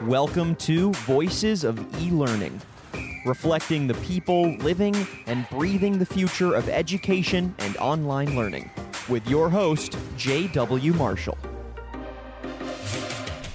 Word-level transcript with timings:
Welcome 0.00 0.56
to 0.56 0.90
Voices 0.92 1.62
of 1.62 1.78
E 2.00 2.10
Learning, 2.10 2.60
reflecting 3.24 3.86
the 3.86 3.94
people 3.94 4.54
living 4.54 4.96
and 5.26 5.46
breathing 5.50 5.98
the 5.98 6.06
future 6.06 6.54
of 6.54 6.68
education 6.68 7.54
and 7.58 7.76
online 7.76 8.34
learning, 8.34 8.70
with 9.08 9.28
your 9.28 9.48
host, 9.50 9.96
J.W. 10.16 10.94
Marshall. 10.94 11.36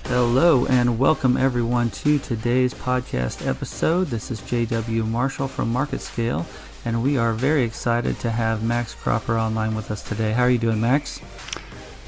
Hello, 0.05 0.67
and 0.67 0.97
welcome 0.99 1.35
everyone 1.35 1.89
to 1.89 2.19
today's 2.19 2.73
podcast 2.73 3.45
episode. 3.45 4.07
This 4.07 4.31
is 4.31 4.39
J.W. 4.41 5.03
Marshall 5.03 5.49
from 5.49 5.69
Market 5.73 5.99
Scale, 5.99 6.45
and 6.85 7.03
we 7.03 7.17
are 7.17 7.33
very 7.33 7.63
excited 7.63 8.19
to 8.19 8.29
have 8.29 8.63
Max 8.63 8.93
Cropper 8.93 9.37
online 9.37 9.75
with 9.75 9.91
us 9.91 10.01
today. 10.01 10.31
How 10.31 10.43
are 10.43 10.51
you 10.51 10.59
doing, 10.59 10.79
Max? 10.79 11.19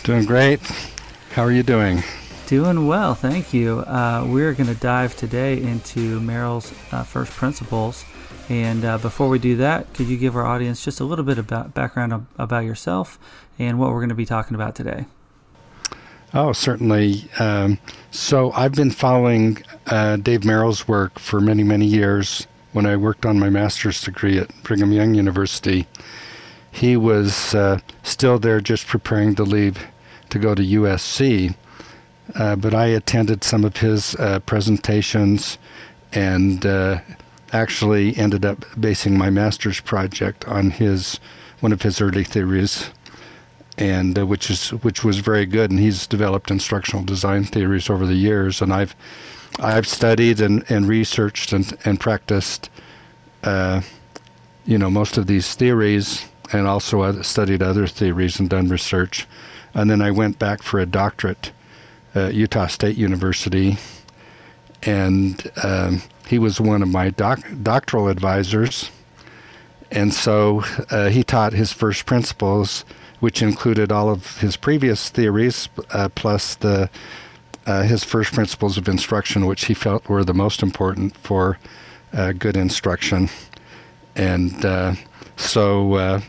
Doing 0.04 0.24
great. 0.24 0.62
How 1.32 1.44
are 1.44 1.52
you 1.52 1.64
doing? 1.64 2.04
Doing 2.50 2.88
well, 2.88 3.14
thank 3.14 3.54
you. 3.54 3.82
Uh, 3.82 4.26
we're 4.28 4.54
going 4.54 4.74
to 4.74 4.80
dive 4.82 5.16
today 5.16 5.62
into 5.62 6.20
Merrill's 6.20 6.74
uh, 6.92 7.04
first 7.04 7.32
principles. 7.34 8.06
And 8.50 8.84
uh, 8.84 8.98
before 8.98 9.30
we 9.30 9.38
do 9.38 9.56
that, 9.58 9.94
could 9.94 10.08
you 10.08 10.18
give 10.18 10.36
our 10.36 10.48
audience 10.48 10.84
just 10.84 11.00
a 11.00 11.04
little 11.04 11.24
bit 11.24 11.38
about 11.38 11.76
background 11.76 12.26
about 12.40 12.66
yourself 12.66 13.20
and 13.60 13.78
what 13.78 13.92
we're 13.92 14.00
going 14.00 14.10
to 14.10 14.16
be 14.16 14.26
talking 14.26 14.56
about 14.56 14.74
today? 14.74 15.06
Oh, 16.34 16.52
certainly. 16.52 17.30
Um, 17.38 17.78
so 18.10 18.52
I've 18.54 18.74
been 18.74 18.90
following 18.90 19.62
uh, 19.86 20.16
Dave 20.16 20.44
Merrill's 20.44 20.88
work 20.88 21.20
for 21.20 21.40
many, 21.40 21.62
many 21.62 21.86
years. 21.86 22.48
When 22.72 22.88
I 22.88 22.96
worked 22.98 23.28
on 23.28 23.38
my 23.38 23.52
master's 23.52 24.02
degree 24.02 24.40
at 24.40 24.50
Brigham 24.64 24.92
Young 24.92 25.14
University, 25.14 25.86
he 26.72 26.98
was 26.98 27.54
uh, 27.54 27.80
still 28.02 28.40
there 28.40 28.60
just 28.60 28.88
preparing 28.88 29.36
to 29.36 29.44
leave 29.44 29.86
to 30.32 30.40
go 30.40 30.56
to 30.56 30.64
USC. 30.64 31.54
Uh, 32.36 32.56
but 32.56 32.74
I 32.74 32.86
attended 32.88 33.44
some 33.44 33.66
of 33.66 33.78
his 33.78 34.16
uh, 34.16 34.40
presentations 34.40 35.58
and 36.14 36.66
uh, 36.66 37.00
actually 37.54 38.16
ended 38.18 38.46
up 38.46 38.66
basing 38.80 39.18
my 39.18 39.30
master's 39.30 39.80
project 39.80 40.48
on 40.48 40.70
his 40.72 41.20
one 41.60 41.74
of 41.74 41.82
his 41.82 42.00
early 42.00 42.24
theories 42.24 42.90
and 43.80 44.20
uh, 44.20 44.26
which 44.26 44.52
is 44.52 44.70
which 44.84 45.04
was 45.04 45.20
very 45.20 45.46
good. 45.46 45.72
And 45.72 45.80
he's 45.80 46.06
developed 46.06 46.52
instructional 46.52 47.04
design 47.04 47.46
theories 47.46 47.90
over 47.90 48.06
the 48.06 48.16
years, 48.16 48.62
and 48.62 48.74
I've 48.74 48.96
I've 49.60 49.88
studied 49.88 50.42
and, 50.42 50.70
and 50.70 50.88
researched 50.88 51.54
and 51.54 51.76
and 51.86 52.00
practiced, 52.00 52.70
uh, 53.44 53.82
you 54.66 54.78
know, 54.78 54.90
most 54.90 55.18
of 55.18 55.28
these 55.28 55.56
theories, 55.56 56.26
and 56.52 56.68
also 56.68 57.22
studied 57.22 57.64
other 57.64 57.88
theories 57.88 58.40
and 58.40 58.50
done 58.50 58.68
research, 58.68 59.26
and 59.74 59.90
then 59.90 60.02
I 60.02 60.12
went 60.12 60.38
back 60.38 60.62
for 60.62 60.80
a 60.80 60.86
doctorate 60.86 61.48
at 61.48 61.54
Utah 62.28 62.68
State 62.68 62.98
University, 62.98 63.78
and 64.84 65.52
um, 65.64 66.02
he 66.28 66.40
was 66.40 66.60
one 66.60 66.82
of 66.82 66.90
my 66.90 67.10
doc- 67.10 67.46
doctoral 67.64 68.08
advisors. 68.10 68.92
And 69.92 70.14
so 70.14 70.64
uh, 70.92 71.10
he 71.10 71.24
taught 71.24 71.54
his 71.54 71.74
first 71.74 72.06
principles 72.06 72.86
which 73.20 73.42
included 73.42 73.92
all 73.92 74.10
of 74.10 74.38
his 74.40 74.56
previous 74.56 75.10
theories 75.10 75.70
uh, 75.92 76.10
plus 76.10 76.56
the 76.56 76.90
uh, 77.66 77.84
his 77.84 78.04
first 78.04 78.34
principles 78.34 78.78
of 78.78 78.88
instruction, 78.88 79.46
which 79.46 79.66
he 79.66 79.74
felt 79.74 80.08
were 80.10 80.24
the 80.24 80.34
most 80.34 80.64
important 80.64 81.16
for 81.18 81.60
uh, 82.14 82.32
good 82.32 82.58
instruction. 82.58 83.30
And 84.16 84.66
uh, 84.66 84.96
so 85.36 85.94
uh, 85.94 86.22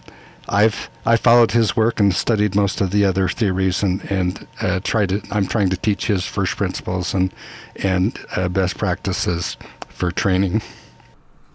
I've 0.51 0.91
I 1.07 1.17
followed 1.17 1.53
his 1.53 1.77
work 1.77 2.01
and 2.01 2.15
studied 2.15 2.55
most 2.55 2.81
of 2.81 2.91
the 2.91 3.05
other 3.05 3.29
theories 3.29 3.83
and 3.83 4.05
and 4.11 4.47
uh, 4.61 4.81
tried 4.81 5.11
to 5.11 5.23
I'm 5.31 5.47
trying 5.47 5.71
to 5.71 5.77
teach 5.77 6.07
his 6.07 6.27
first 6.27 6.57
principles 6.57 7.15
and 7.15 7.33
and 7.77 8.19
best 8.51 8.77
practices 8.77 9.57
for 9.89 10.11
training. 10.11 10.61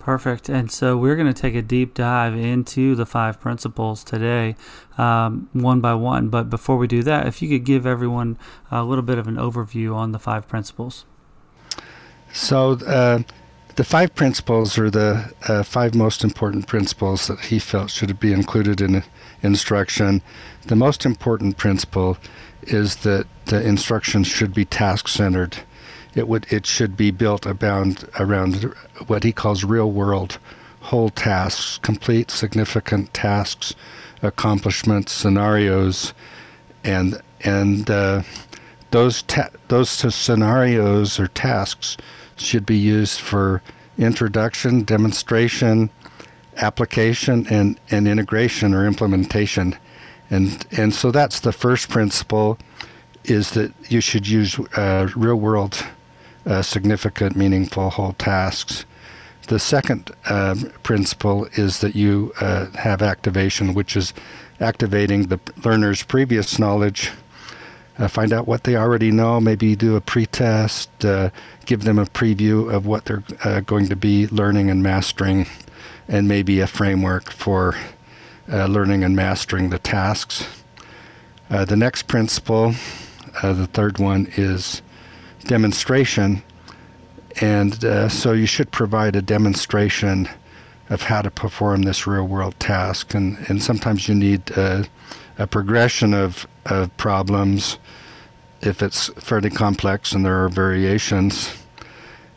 Perfect. 0.06 0.50
And 0.50 0.72
so 0.72 0.96
we're 0.96 1.16
going 1.16 1.34
to 1.34 1.42
take 1.42 1.56
a 1.56 1.64
deep 1.64 1.96
dive 1.96 2.36
into 2.36 2.94
the 2.94 3.08
five 3.08 3.42
principles 3.42 4.04
today, 4.04 4.56
um, 5.00 5.50
one 5.52 5.82
by 5.82 5.96
one. 5.96 6.30
But 6.30 6.48
before 6.48 6.78
we 6.78 6.86
do 6.86 7.02
that, 7.02 7.26
if 7.26 7.42
you 7.42 7.50
could 7.50 7.66
give 7.66 7.88
everyone 7.88 8.38
a 8.70 8.84
little 8.84 9.02
bit 9.02 9.18
of 9.18 9.28
an 9.28 9.38
overview 9.38 9.96
on 9.96 10.12
the 10.12 10.20
five 10.20 10.48
principles. 10.48 11.06
So, 12.32 12.74
uh, 12.86 13.24
the 13.76 13.84
five 13.84 14.16
principles 14.16 14.78
are 14.78 14.90
the 14.90 15.34
uh, 15.48 15.64
five 15.64 15.96
most 15.96 16.24
important 16.24 16.68
principles 16.68 17.28
that 17.28 17.40
he 17.40 17.60
felt 17.60 17.90
should 17.90 18.20
be 18.20 18.34
included 18.34 18.82
in 18.82 19.04
instruction. 19.42 20.22
The 20.68 20.76
most 20.76 21.06
important 21.06 21.58
principle 21.58 22.18
is 22.64 22.98
that 22.98 23.28
the 23.46 23.62
instruction 23.66 24.24
should 24.24 24.54
be 24.54 24.66
task 24.66 25.08
centered 25.08 25.58
it 26.16 26.28
would 26.30 26.52
it 26.52 26.66
should 26.66 26.96
be 26.96 27.12
built 27.12 27.46
around 27.46 28.10
around 28.20 28.74
what 29.08 29.24
he 29.24 29.32
calls 29.32 29.64
real 29.64 29.92
world 29.92 30.40
whole 30.86 31.10
tasks, 31.10 31.80
complete 31.80 32.30
significant 32.30 33.12
tasks, 33.12 33.74
accomplishments, 34.22 35.12
scenarios, 35.12 36.14
and 36.84 37.20
and 37.42 37.90
uh, 37.90 38.22
those 38.92 39.24
ta- 39.24 39.50
those 39.68 39.90
scenarios 39.90 41.20
or 41.20 41.28
tasks 41.28 41.98
should 42.38 42.66
be 42.66 42.78
used 42.78 43.20
for 43.20 43.62
introduction, 43.98 44.84
demonstration, 44.84 45.90
application, 46.58 47.48
and, 47.48 47.80
and 47.92 48.08
integration 48.08 48.74
or 48.74 48.86
implementation. 48.86 49.76
And 50.30 50.66
and 50.72 50.94
so 50.94 51.12
that's 51.12 51.40
the 51.40 51.52
first 51.52 51.90
principle 51.90 52.58
is 53.24 53.52
that 53.52 53.74
you 53.90 54.02
should 54.02 54.28
use 54.28 54.60
uh, 54.76 55.08
real 55.16 55.36
world 55.36 55.84
uh, 56.46 56.62
significant, 56.62 57.36
meaningful 57.36 57.90
whole 57.90 58.14
tasks. 58.14 58.86
The 59.48 59.60
second 59.60 60.12
uh, 60.26 60.56
principle 60.84 61.48
is 61.54 61.80
that 61.80 61.96
you 61.96 62.34
uh, 62.42 62.68
have 62.72 63.02
activation, 63.02 63.74
which 63.74 63.96
is 63.96 64.14
activating 64.60 65.24
the 65.24 65.40
learner's 65.64 66.04
previous 66.04 66.58
knowledge. 66.58 67.12
Uh, 67.98 68.08
find 68.08 68.34
out 68.34 68.46
what 68.46 68.66
they 68.66 68.76
already 68.76 69.10
know, 69.10 69.40
maybe 69.40 69.76
do 69.76 69.96
a 69.96 70.02
pretest, 70.02 71.06
uh, 71.06 71.30
give 71.66 71.84
them 71.84 71.98
a 71.98 72.06
preview 72.06 72.72
of 72.74 72.86
what 72.86 73.06
they're 73.06 73.24
uh, 73.44 73.62
going 73.62 73.88
to 73.88 73.96
be 73.96 74.28
learning 74.28 74.70
and 74.70 74.84
mastering, 74.84 75.46
and 76.08 76.28
maybe 76.28 76.60
a 76.60 76.68
framework 76.68 77.32
for 77.32 77.76
learning 78.48 79.04
and 79.04 79.16
mastering 79.16 79.70
the 79.70 79.80
tasks. 79.80 80.46
the 81.50 81.76
next 81.76 82.04
principle, 82.04 82.76
the 83.42 83.68
third 83.74 83.98
one, 83.98 84.28
is 84.36 84.82
demonstration. 85.46 86.44
And 87.42 87.84
uh, 87.84 88.10
so 88.10 88.32
you 88.32 88.46
should 88.46 88.72
provide 88.72 89.16
a 89.16 89.22
demonstration 89.22 90.30
of 90.90 91.02
how 91.02 91.22
to 91.22 91.32
perform 91.32 91.82
this 91.82 92.08
real 92.08 92.28
world 92.28 92.58
task. 92.60 93.14
And, 93.14 93.38
and 93.50 93.62
sometimes 93.62 94.08
you 94.08 94.16
need 94.16 94.52
uh, 94.58 94.84
a 95.38 95.48
progression 95.48 96.14
of, 96.14 96.48
of 96.66 96.96
problems 96.98 97.78
if 98.62 98.82
it's 98.82 99.10
fairly 99.20 99.50
complex 99.50 100.14
and 100.14 100.26
there 100.26 100.44
are 100.44 100.50
variations. 100.50 101.56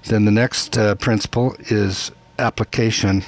Then 0.04 0.25
the 0.25 0.31
next 0.31 0.76
uh, 0.76 0.94
principle 0.97 1.56
is 1.59 2.10
application. 2.38 3.25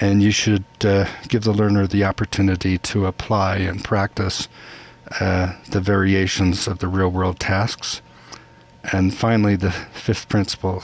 And 0.00 0.22
you 0.22 0.32
should 0.32 0.64
uh, 0.84 1.06
give 1.28 1.44
the 1.44 1.52
learner 1.52 1.86
the 1.86 2.04
opportunity 2.04 2.78
to 2.78 3.06
apply 3.06 3.58
and 3.58 3.84
practice 3.84 4.48
uh, 5.20 5.52
the 5.70 5.80
variations 5.80 6.66
of 6.66 6.78
the 6.78 6.88
real 6.88 7.08
world 7.08 7.38
tasks. 7.38 8.02
And 8.92 9.14
finally, 9.14 9.54
the 9.54 9.70
fifth 9.70 10.28
principle 10.28 10.82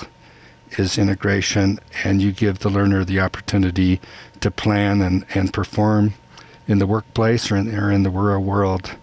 is 0.72 0.98
integration, 0.98 1.80
and 2.04 2.22
you 2.22 2.30
give 2.30 2.60
the 2.60 2.68
learner 2.68 3.04
the 3.04 3.18
opportunity 3.18 4.00
to 4.40 4.50
plan 4.50 5.00
and, 5.00 5.26
and 5.34 5.52
perform 5.52 6.14
in 6.68 6.78
the 6.78 6.86
workplace 6.86 7.50
or 7.50 7.56
in, 7.56 7.74
or 7.74 7.90
in 7.90 8.04
the 8.04 8.10
real 8.10 8.40
world 8.40 8.94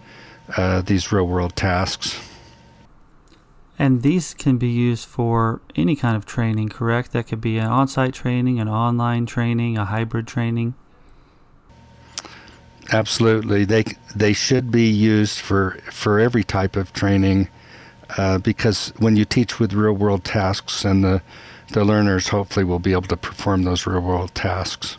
uh, 0.55 0.81
these 0.81 1.11
real 1.11 1.27
world 1.27 1.55
tasks. 1.55 2.19
And 3.77 4.03
these 4.03 4.33
can 4.33 4.57
be 4.57 4.69
used 4.69 5.05
for 5.05 5.61
any 5.75 5.95
kind 5.95 6.15
of 6.15 6.25
training, 6.25 6.69
correct? 6.69 7.11
That 7.11 7.27
could 7.27 7.41
be 7.41 7.57
an 7.57 7.67
on 7.67 7.87
site 7.87 8.13
training, 8.13 8.59
an 8.59 8.69
online 8.69 9.25
training, 9.25 9.77
a 9.77 9.85
hybrid 9.85 10.27
training. 10.27 10.75
Absolutely. 12.93 13.65
They, 13.65 13.83
they 14.15 14.31
should 14.31 14.71
be 14.71 14.87
used 14.87 15.39
for, 15.39 15.79
for 15.91 16.19
every 16.19 16.43
type 16.43 16.75
of 16.75 16.93
training 16.93 17.49
uh, 18.17 18.37
because 18.37 18.93
when 18.97 19.17
you 19.17 19.25
teach 19.25 19.59
with 19.59 19.73
real 19.73 19.93
world 19.93 20.23
tasks 20.23 20.85
and 20.85 21.03
the, 21.03 21.21
the 21.73 21.83
learners 21.83 22.29
hopefully 22.29 22.63
will 22.63 22.79
be 22.79 22.93
able 22.93 23.01
to 23.03 23.17
perform 23.17 23.63
those 23.63 23.85
real 23.85 24.01
world 24.01 24.33
tasks. 24.35 24.97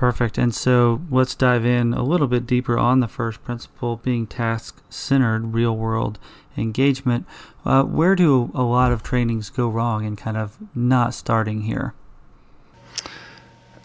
Perfect. 0.00 0.38
And 0.38 0.54
so 0.54 1.02
let's 1.10 1.34
dive 1.34 1.66
in 1.66 1.92
a 1.92 2.02
little 2.02 2.26
bit 2.26 2.46
deeper 2.46 2.78
on 2.78 3.00
the 3.00 3.06
first 3.06 3.44
principle 3.44 3.96
being 3.96 4.26
task 4.26 4.82
centered 4.88 5.52
real 5.52 5.76
world 5.76 6.18
engagement. 6.56 7.26
Uh, 7.66 7.82
where 7.82 8.14
do 8.16 8.50
a 8.54 8.62
lot 8.62 8.92
of 8.92 9.02
trainings 9.02 9.50
go 9.50 9.68
wrong 9.68 10.06
and 10.06 10.16
kind 10.16 10.38
of 10.38 10.56
not 10.74 11.12
starting 11.12 11.64
here? 11.64 11.92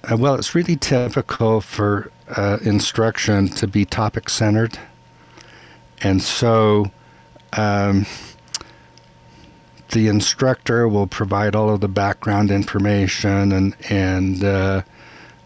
Uh, 0.10 0.16
well, 0.16 0.36
it's 0.36 0.56
really 0.56 0.78
typical 0.78 1.60
for 1.60 2.10
uh, 2.30 2.60
instruction 2.62 3.50
to 3.50 3.68
be 3.68 3.84
topic 3.84 4.30
centered. 4.30 4.80
And 6.02 6.24
so 6.24 6.86
um, 7.58 8.06
the 9.90 10.08
instructor 10.08 10.88
will 10.88 11.08
provide 11.08 11.58
all 11.58 11.72
of 11.72 11.82
the 11.82 11.90
background 11.90 12.52
information 12.52 13.52
and 13.52 13.76
and 13.90 14.46
uh, 14.46 14.82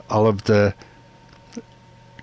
all 0.10 0.28
of 0.28 0.44
the 0.44 0.74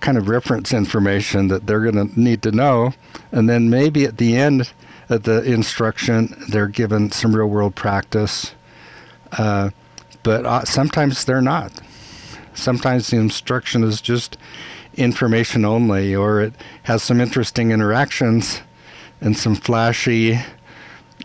kind 0.00 0.18
of 0.18 0.28
reference 0.28 0.72
information 0.72 1.48
that 1.48 1.66
they're 1.66 1.80
going 1.80 2.08
to 2.08 2.20
need 2.20 2.42
to 2.42 2.52
know, 2.52 2.92
and 3.32 3.48
then 3.48 3.70
maybe 3.70 4.04
at 4.04 4.18
the 4.18 4.36
end 4.36 4.72
of 5.08 5.22
the 5.22 5.42
instruction 5.42 6.34
they're 6.48 6.68
given 6.68 7.10
some 7.10 7.34
real 7.34 7.46
world 7.46 7.74
practice. 7.74 8.54
Uh, 9.32 9.70
but 10.22 10.44
uh, 10.44 10.64
sometimes 10.64 11.24
they're 11.24 11.42
not. 11.42 11.72
Sometimes 12.54 13.08
the 13.08 13.16
instruction 13.16 13.84
is 13.84 14.00
just 14.00 14.36
information 14.94 15.64
only, 15.64 16.14
or 16.14 16.40
it 16.40 16.54
has 16.84 17.02
some 17.02 17.20
interesting 17.20 17.70
interactions 17.70 18.62
and 19.20 19.36
some 19.36 19.54
flashy 19.54 20.38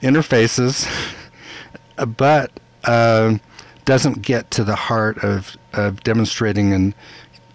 interfaces, 0.02 0.88
but 2.18 2.52
uh, 2.84 3.38
doesn't 3.86 4.22
get 4.22 4.52
to 4.52 4.64
the 4.64 4.76
heart 4.76 5.24
of, 5.24 5.58
of 5.74 6.04
demonstrating 6.04 6.74
and 6.74 6.96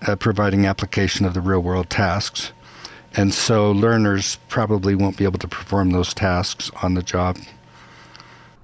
uh, 0.06 0.16
providing 0.16 0.66
application 0.66 1.24
of 1.26 1.34
the 1.34 1.40
real 1.40 1.60
world 1.60 1.90
tasks. 1.90 2.52
And 3.14 3.32
so 3.32 3.72
learners 3.72 4.38
probably 4.48 4.94
won't 4.94 5.16
be 5.16 5.24
able 5.24 5.38
to 5.38 5.48
perform 5.48 5.90
those 5.90 6.12
tasks 6.12 6.70
on 6.82 6.94
the 6.94 7.02
job. 7.02 7.38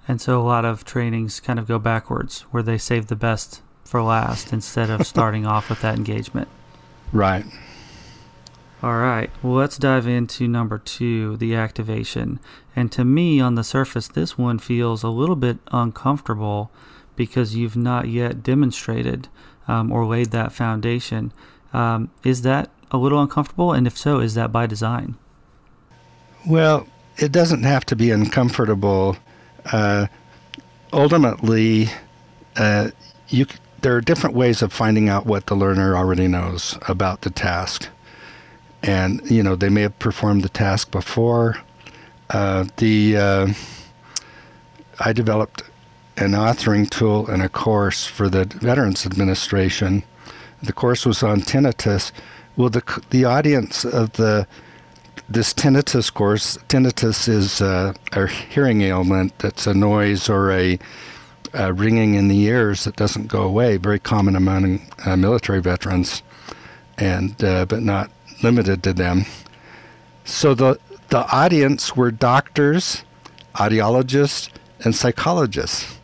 And 0.06 0.20
so 0.20 0.40
a 0.40 0.44
lot 0.44 0.64
of 0.64 0.84
trainings 0.84 1.40
kind 1.40 1.58
of 1.58 1.66
go 1.66 1.78
backwards, 1.78 2.42
where 2.50 2.62
they 2.62 2.76
save 2.76 3.06
the 3.06 3.16
best 3.16 3.62
for 3.84 4.02
last 4.02 4.52
instead 4.52 4.90
of 4.90 5.06
starting 5.06 5.46
off 5.46 5.70
with 5.70 5.80
that 5.80 5.96
engagement. 5.96 6.48
Right. 7.12 7.46
All 8.82 8.96
right. 8.96 9.30
Well, 9.42 9.54
let's 9.54 9.78
dive 9.78 10.08
into 10.08 10.48
number 10.48 10.76
two, 10.76 11.36
the 11.36 11.54
activation. 11.54 12.40
And 12.74 12.90
to 12.92 13.04
me, 13.04 13.40
on 13.40 13.54
the 13.54 13.62
surface, 13.62 14.08
this 14.08 14.36
one 14.36 14.58
feels 14.58 15.02
a 15.02 15.08
little 15.08 15.36
bit 15.36 15.58
uncomfortable 15.70 16.70
because 17.16 17.54
you've 17.54 17.76
not 17.76 18.08
yet 18.08 18.42
demonstrated 18.42 19.28
um, 19.68 19.92
or 19.92 20.04
laid 20.04 20.30
that 20.30 20.52
foundation. 20.52 21.32
Um, 21.72 22.10
is 22.24 22.42
that 22.42 22.70
a 22.90 22.98
little 22.98 23.20
uncomfortable? 23.20 23.72
And 23.72 23.86
if 23.86 23.96
so, 23.96 24.20
is 24.20 24.34
that 24.34 24.52
by 24.52 24.66
design? 24.66 25.16
Well, 26.46 26.86
it 27.16 27.32
doesn't 27.32 27.62
have 27.62 27.86
to 27.86 27.96
be 27.96 28.10
uncomfortable. 28.10 29.16
Uh, 29.72 30.06
ultimately, 30.92 31.88
uh, 32.56 32.90
you 33.28 33.46
there 33.82 33.96
are 33.96 34.00
different 34.00 34.36
ways 34.36 34.62
of 34.62 34.72
finding 34.72 35.08
out 35.08 35.26
what 35.26 35.46
the 35.46 35.56
learner 35.56 35.96
already 35.96 36.28
knows 36.28 36.78
about 36.88 37.22
the 37.22 37.30
task. 37.30 37.88
And, 38.84 39.20
you 39.28 39.42
know, 39.42 39.56
they 39.56 39.68
may 39.68 39.82
have 39.82 39.98
performed 39.98 40.42
the 40.42 40.48
task 40.48 40.90
before. 40.92 41.56
Uh, 42.30 42.66
the 42.76 43.16
uh, 43.16 43.52
I 45.00 45.12
developed 45.12 45.64
an 46.22 46.32
authoring 46.32 46.88
tool 46.88 47.26
and 47.28 47.42
a 47.42 47.48
course 47.48 48.06
for 48.06 48.28
the 48.28 48.44
Veterans 48.44 49.04
Administration. 49.04 50.02
The 50.62 50.72
course 50.72 51.04
was 51.04 51.22
on 51.22 51.40
tinnitus. 51.40 52.12
Well, 52.56 52.70
the 52.70 52.82
the 53.10 53.24
audience 53.24 53.84
of 53.84 54.12
the 54.12 54.46
this 55.28 55.52
tinnitus 55.54 56.12
course, 56.12 56.58
tinnitus 56.68 57.28
is 57.28 57.60
uh, 57.60 57.94
a 58.12 58.26
hearing 58.26 58.82
ailment 58.82 59.38
that's 59.38 59.66
a 59.66 59.74
noise 59.74 60.28
or 60.28 60.52
a 60.52 60.78
uh, 61.54 61.72
ringing 61.72 62.14
in 62.14 62.28
the 62.28 62.40
ears 62.42 62.84
that 62.84 62.96
doesn't 62.96 63.26
go 63.28 63.42
away, 63.42 63.76
very 63.76 63.98
common 63.98 64.36
among 64.36 64.80
uh, 65.04 65.16
military 65.16 65.60
veterans, 65.60 66.22
and 66.98 67.42
uh, 67.44 67.64
but 67.66 67.82
not 67.82 68.10
limited 68.42 68.82
to 68.82 68.92
them. 68.92 69.24
So 70.24 70.54
the 70.54 70.78
the 71.08 71.26
audience 71.30 71.96
were 71.96 72.10
doctors, 72.10 73.04
audiologists, 73.54 74.48
and 74.84 74.94
psychologists. 74.94 75.98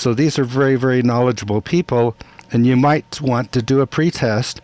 So 0.00 0.14
these 0.14 0.38
are 0.38 0.44
very 0.44 0.76
very 0.76 1.02
knowledgeable 1.02 1.60
people, 1.60 2.16
and 2.50 2.66
you 2.66 2.76
might 2.76 3.20
want 3.20 3.52
to 3.52 3.60
do 3.60 3.80
a 3.80 3.86
pretest. 3.86 4.60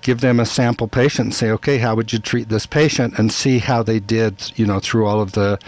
Give 0.00 0.20
them 0.20 0.40
a 0.40 0.46
sample 0.46 0.88
patient 0.88 1.34
say, 1.34 1.50
okay, 1.50 1.78
how 1.78 1.94
would 1.94 2.12
you 2.12 2.18
treat 2.18 2.48
this 2.48 2.64
patient, 2.66 3.18
and 3.18 3.30
see 3.30 3.58
how 3.58 3.82
they 3.82 4.00
did, 4.00 4.50
you 4.56 4.66
know, 4.66 4.80
through 4.80 5.06
all 5.06 5.20
of 5.20 5.32
the 5.32 5.58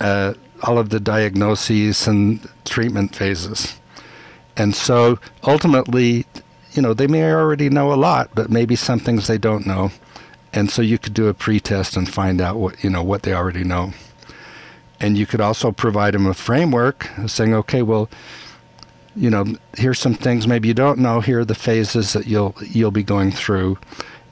uh, 0.00 0.32
all 0.62 0.78
of 0.78 0.88
the 0.88 1.00
diagnoses 1.00 2.08
and 2.08 2.48
treatment 2.64 3.14
phases. 3.14 3.78
And 4.56 4.74
so 4.74 5.18
ultimately, 5.42 6.26
you 6.72 6.80
know, 6.80 6.94
they 6.94 7.06
may 7.06 7.30
already 7.30 7.68
know 7.68 7.92
a 7.92 8.00
lot, 8.08 8.30
but 8.34 8.50
maybe 8.50 8.76
some 8.76 9.00
things 9.00 9.26
they 9.26 9.38
don't 9.38 9.66
know. 9.66 9.90
And 10.52 10.70
so 10.70 10.80
you 10.80 10.98
could 10.98 11.14
do 11.14 11.28
a 11.28 11.34
pretest 11.34 11.96
and 11.96 12.08
find 12.08 12.40
out 12.40 12.56
what, 12.56 12.82
you 12.82 12.88
know, 12.88 13.02
what 13.02 13.22
they 13.22 13.34
already 13.34 13.64
know. 13.64 13.92
And 15.00 15.18
you 15.18 15.26
could 15.26 15.40
also 15.40 15.72
provide 15.72 16.14
them 16.14 16.26
a 16.26 16.34
framework 16.34 17.08
saying, 17.26 17.54
okay, 17.54 17.82
well, 17.82 18.08
you 19.16 19.30
know, 19.30 19.44
here's 19.76 19.98
some 19.98 20.14
things 20.14 20.46
maybe 20.46 20.68
you 20.68 20.74
don't 20.74 20.98
know. 20.98 21.20
Here 21.20 21.40
are 21.40 21.44
the 21.44 21.54
phases 21.54 22.12
that 22.14 22.26
you'll 22.26 22.54
you'll 22.62 22.90
be 22.90 23.02
going 23.02 23.30
through, 23.30 23.78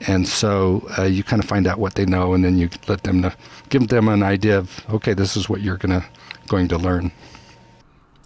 and 0.01 0.27
so 0.27 0.85
uh, 0.97 1.03
you 1.03 1.23
kind 1.23 1.41
of 1.41 1.47
find 1.47 1.67
out 1.67 1.79
what 1.79 1.95
they 1.95 2.05
know, 2.05 2.33
and 2.33 2.43
then 2.43 2.57
you 2.57 2.69
let 2.87 3.03
them 3.03 3.21
know, 3.21 3.31
give 3.69 3.87
them 3.87 4.07
an 4.07 4.23
idea 4.23 4.57
of 4.57 4.85
okay, 4.89 5.13
this 5.13 5.37
is 5.37 5.47
what 5.47 5.61
you're 5.61 5.77
gonna 5.77 6.05
going 6.47 6.67
to 6.67 6.77
learn. 6.77 7.11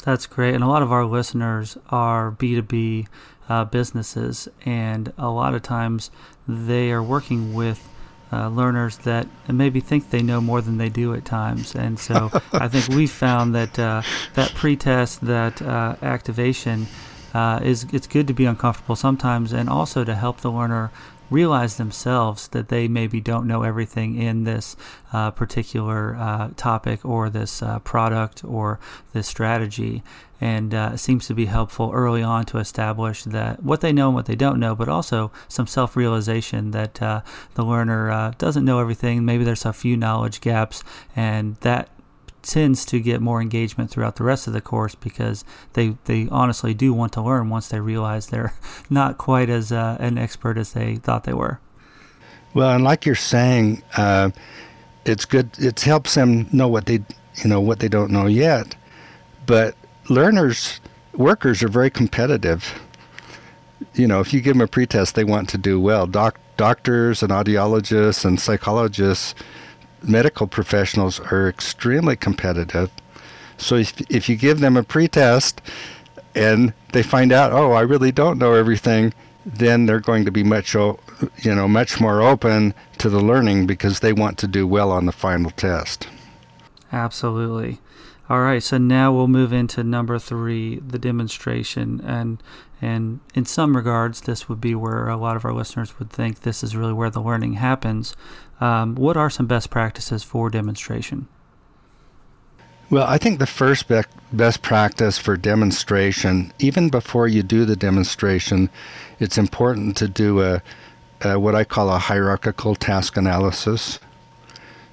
That's 0.04 0.26
great. 0.26 0.56
And 0.56 0.64
a 0.64 0.68
lot 0.68 0.82
of 0.82 0.92
our 0.92 1.06
listeners 1.06 1.78
are 1.90 2.32
B2B 2.32 3.08
uh, 3.50 3.66
businesses, 3.66 4.48
and 4.66 5.14
a 5.18 5.30
lot 5.30 5.54
of 5.54 5.62
times 5.62 6.10
they 6.48 6.92
are 6.92 7.04
working 7.04 7.54
with 7.54 7.88
uh, 8.32 8.50
learners 8.50 8.98
that 9.00 9.28
maybe 9.48 9.80
think 9.80 10.10
they 10.10 10.22
know 10.22 10.42
more 10.42 10.62
than 10.62 10.78
they 10.78 10.90
do 10.90 11.14
at 11.14 11.26
times. 11.26 11.76
And 11.76 12.00
so 12.00 12.30
I 12.54 12.68
think 12.68 12.88
we 12.90 13.08
found 13.08 13.56
that 13.56 13.78
uh, 13.80 14.02
that 14.34 14.54
pretest, 14.54 15.22
that 15.26 15.62
uh, 15.62 15.96
activation, 16.02 16.88
uh, 17.34 17.60
is 17.64 17.86
it's 17.94 18.08
good 18.08 18.28
to 18.28 18.34
be 18.34 18.46
uncomfortable 18.46 18.96
sometimes, 18.96 19.54
and 19.54 19.70
also 19.70 20.04
to 20.04 20.16
help 20.16 20.42
the 20.42 20.52
learner 20.52 20.92
realize 21.30 21.78
themselves 21.78 22.48
that 22.50 22.70
they 22.70 22.88
maybe 22.88 23.20
don't 23.20 23.48
know 23.48 23.64
everything 23.64 24.16
in 24.16 24.44
this 24.44 24.76
uh, 25.14 25.32
particular 25.32 26.16
uh, 26.16 26.50
topic 26.56 27.04
or 27.06 27.30
this 27.30 27.62
uh, 27.62 27.80
product 27.80 28.44
or 28.44 28.80
this 29.14 29.28
strategy. 29.28 30.04
And 30.40 30.74
uh, 30.74 30.92
it 30.94 31.00
seems 31.00 31.26
to 31.28 31.34
be 31.34 31.46
helpful 31.46 31.92
early 31.94 32.22
on 32.22 32.46
to 32.46 32.60
establish 32.60 33.24
that 33.24 33.64
what 33.64 33.82
they 33.82 33.92
know 33.92 34.08
and 34.08 34.16
what 34.16 34.28
they 34.28 34.36
don't 34.36 34.60
know, 34.60 34.76
but 34.76 34.88
also 34.88 35.32
some 35.48 35.66
self 35.66 35.96
realization 35.96 36.72
that 36.72 37.02
uh, 37.02 37.22
the 37.56 37.66
learner 37.66 38.12
uh, 38.12 38.34
doesn't 38.38 38.66
know 38.66 38.80
everything. 38.80 39.26
Maybe 39.26 39.44
there's 39.44 39.66
a 39.66 39.74
few 39.74 39.98
knowledge 39.98 40.40
gaps, 40.42 40.84
and 41.16 41.56
that 41.62 41.90
tends 42.48 42.86
to 42.86 43.00
get 43.00 43.22
more 43.22 43.42
engagement 43.42 43.92
throughout 43.92 44.16
the 44.16 44.24
rest 44.24 44.48
of 44.48 44.54
the 44.54 44.62
course 44.62 44.96
because 44.96 45.44
they, 45.74 45.96
they 46.06 46.28
honestly 46.32 46.74
do 46.74 46.94
want 46.94 47.14
to 47.14 47.22
learn 47.22 47.50
once 47.50 47.68
they 47.68 47.80
realize 47.80 48.28
they're 48.28 48.54
not 48.90 49.18
quite 49.18 49.50
as 49.50 49.72
uh, 49.72 49.98
an 50.00 50.18
expert 50.18 50.58
as 50.58 50.74
they 50.74 50.96
thought 50.96 51.26
they 51.26 51.34
were. 51.34 51.60
Well, 52.54 52.72
and 52.72 52.84
like 52.84 53.06
you're 53.06 53.16
saying, 53.16 53.84
uh, 53.98 54.32
it's 55.06 55.26
good. 55.26 55.50
It 55.60 55.80
helps 55.82 56.16
them 56.16 56.48
know 56.52 56.68
what 56.68 56.86
they 56.86 57.04
you 57.44 57.50
know 57.50 57.62
what 57.62 57.80
they 57.80 57.88
don't 57.88 58.12
know 58.12 58.26
yet. 58.26 58.76
But 59.46 59.76
learners, 60.10 60.80
workers 61.14 61.62
are 61.64 61.68
very 61.68 61.90
competitive. 61.90 62.82
You 63.94 64.08
know, 64.08 64.20
if 64.20 64.34
you 64.34 64.42
give 64.42 64.56
them 64.56 64.62
a 64.62 64.68
pretest, 64.68 65.16
they 65.16 65.24
want 65.24 65.50
to 65.50 65.58
do 65.58 65.80
well. 65.80 66.08
Doc, 66.08 66.40
doctors 66.58 67.22
and 67.22 67.32
audiologists 67.32 68.26
and 68.26 68.40
psychologists 68.40 69.36
medical 70.08 70.48
professionals 70.48 71.20
are 71.20 71.48
extremely 71.48 72.16
competitive. 72.16 72.92
So 73.58 73.76
if, 73.76 74.00
if 74.10 74.30
you 74.30 74.36
give 74.36 74.60
them 74.60 74.78
a 74.78 74.84
pretest 74.84 75.62
and 76.36 76.74
they 76.94 77.04
find 77.04 77.32
out, 77.32 77.52
oh, 77.52 77.72
I 77.74 77.82
really 77.82 78.12
don't 78.12 78.38
know 78.38 78.54
everything, 78.54 79.14
then 79.46 79.86
they're 79.86 80.00
going 80.00 80.26
to 80.26 80.32
be 80.32 80.44
much, 80.44 80.74
you 80.74 80.98
know, 81.44 81.68
much 81.68 82.00
more 82.00 82.22
open 82.22 82.74
to 82.98 83.10
the 83.10 83.22
learning 83.22 83.66
because 83.66 84.02
they 84.02 84.14
want 84.14 84.38
to 84.40 84.48
do 84.48 84.68
well 84.68 84.92
on 84.92 85.06
the 85.06 85.12
final 85.12 85.52
test. 85.52 86.08
Absolutely. 86.92 87.80
All 88.30 88.42
right, 88.42 88.62
so 88.62 88.78
now 88.78 89.14
we'll 89.14 89.30
move 89.30 89.54
into 89.54 89.84
number 89.84 90.20
three, 90.20 90.80
the 90.80 91.00
demonstration, 91.00 92.02
and 92.02 92.44
and 92.82 93.22
in 93.34 93.46
some 93.46 93.76
regards, 93.76 94.22
this 94.22 94.48
would 94.48 94.62
be 94.62 94.76
where 94.76 95.08
a 95.08 95.18
lot 95.18 95.36
of 95.36 95.46
our 95.46 95.54
listeners 95.54 95.98
would 95.98 96.12
think 96.12 96.42
this 96.42 96.64
is 96.64 96.76
really 96.76 96.94
where 96.94 97.10
the 97.10 97.22
learning 97.22 97.54
happens. 97.54 98.16
Um, 98.60 98.96
what 98.96 99.18
are 99.18 99.30
some 99.30 99.48
best 99.48 99.70
practices 99.70 100.24
for 100.24 100.50
demonstration? 100.50 101.28
Well, 102.90 103.08
I 103.08 103.18
think 103.18 103.40
the 103.40 103.48
first 103.48 103.88
be- 103.88 104.02
best 104.32 104.62
practice 104.62 105.18
for 105.18 105.36
demonstration, 105.36 106.54
even 106.60 106.90
before 106.90 107.28
you 107.28 107.44
do 107.44 107.66
the 107.66 107.76
demonstration, 107.76 108.70
it's 109.20 109.38
important 109.38 109.98
to 109.98 110.08
do 110.08 110.42
a, 110.42 110.62
a 111.22 111.40
what 111.40 111.56
I 111.56 111.64
call 111.64 111.90
a 111.90 111.98
hierarchical 111.98 112.76
task 112.76 113.18
analysis. 113.18 114.00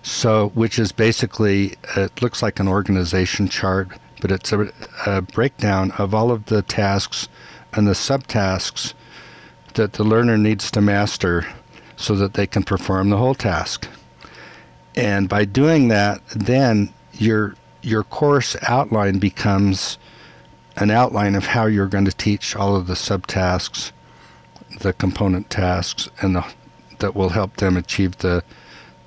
So, 0.04 0.50
which 0.50 0.78
is 0.78 0.92
basically 0.92 1.76
it 1.96 2.20
looks 2.20 2.42
like 2.42 2.60
an 2.60 2.68
organization 2.68 3.48
chart, 3.48 3.88
but 4.20 4.30
it's 4.30 4.52
a, 4.52 4.70
a 5.06 5.22
breakdown 5.22 5.92
of 5.92 6.14
all 6.14 6.30
of 6.30 6.44
the 6.44 6.60
tasks 6.60 7.26
and 7.72 7.88
the 7.88 7.92
subtasks 7.92 8.92
that 9.72 9.94
the 9.94 10.04
learner 10.04 10.36
needs 10.36 10.70
to 10.72 10.82
master 10.82 11.46
so 11.96 12.14
that 12.16 12.34
they 12.34 12.46
can 12.46 12.62
perform 12.64 13.08
the 13.08 13.16
whole 13.16 13.34
task. 13.34 13.88
And 14.94 15.26
by 15.26 15.46
doing 15.46 15.88
that, 15.88 16.20
then 16.28 16.92
you're 17.14 17.56
your 17.80 18.04
course 18.04 18.56
outline 18.68 19.18
becomes 19.18 19.96
an 20.76 20.90
outline 20.90 21.34
of 21.34 21.46
how 21.46 21.64
you're 21.64 21.88
going 21.88 22.04
to 22.04 22.12
teach 22.12 22.54
all 22.54 22.76
of 22.76 22.88
the 22.88 22.94
subtasks, 22.94 23.90
the 24.80 24.92
component 24.92 25.48
tasks, 25.48 26.10
and 26.20 26.36
the, 26.36 26.44
that 26.98 27.14
will 27.14 27.30
help 27.30 27.56
them 27.56 27.78
achieve 27.78 28.18
the 28.18 28.44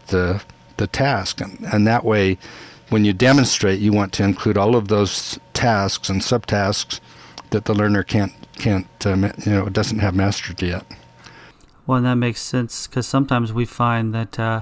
the 0.08 0.42
the 0.78 0.88
task. 0.88 1.42
And, 1.42 1.60
and 1.72 1.88
that 1.88 2.04
way, 2.04 2.38
when 2.90 3.06
you 3.06 3.14
demonstrate, 3.14 3.80
you 3.80 3.92
want 3.92 4.14
to 4.14 4.24
include 4.24 4.58
all 4.58 4.76
of 4.76 4.88
those 4.88 5.40
tasks 5.54 6.10
and 6.10 6.22
subtasks 6.22 7.00
that 7.50 7.66
the 7.66 7.74
learner 7.74 8.04
can't 8.04 8.34
can't 8.54 8.88
um, 9.06 9.24
you 9.24 9.52
know 9.52 9.70
doesn't 9.70 10.00
have 10.00 10.16
mastered 10.16 10.62
yet. 10.62 10.86
Well, 11.86 11.98
and 11.98 12.06
that 12.06 12.16
makes 12.16 12.42
sense 12.42 12.88
because 12.88 13.08
sometimes 13.08 13.54
we 13.54 13.66
find 13.66 14.14
that 14.14 14.40
uh, 14.40 14.62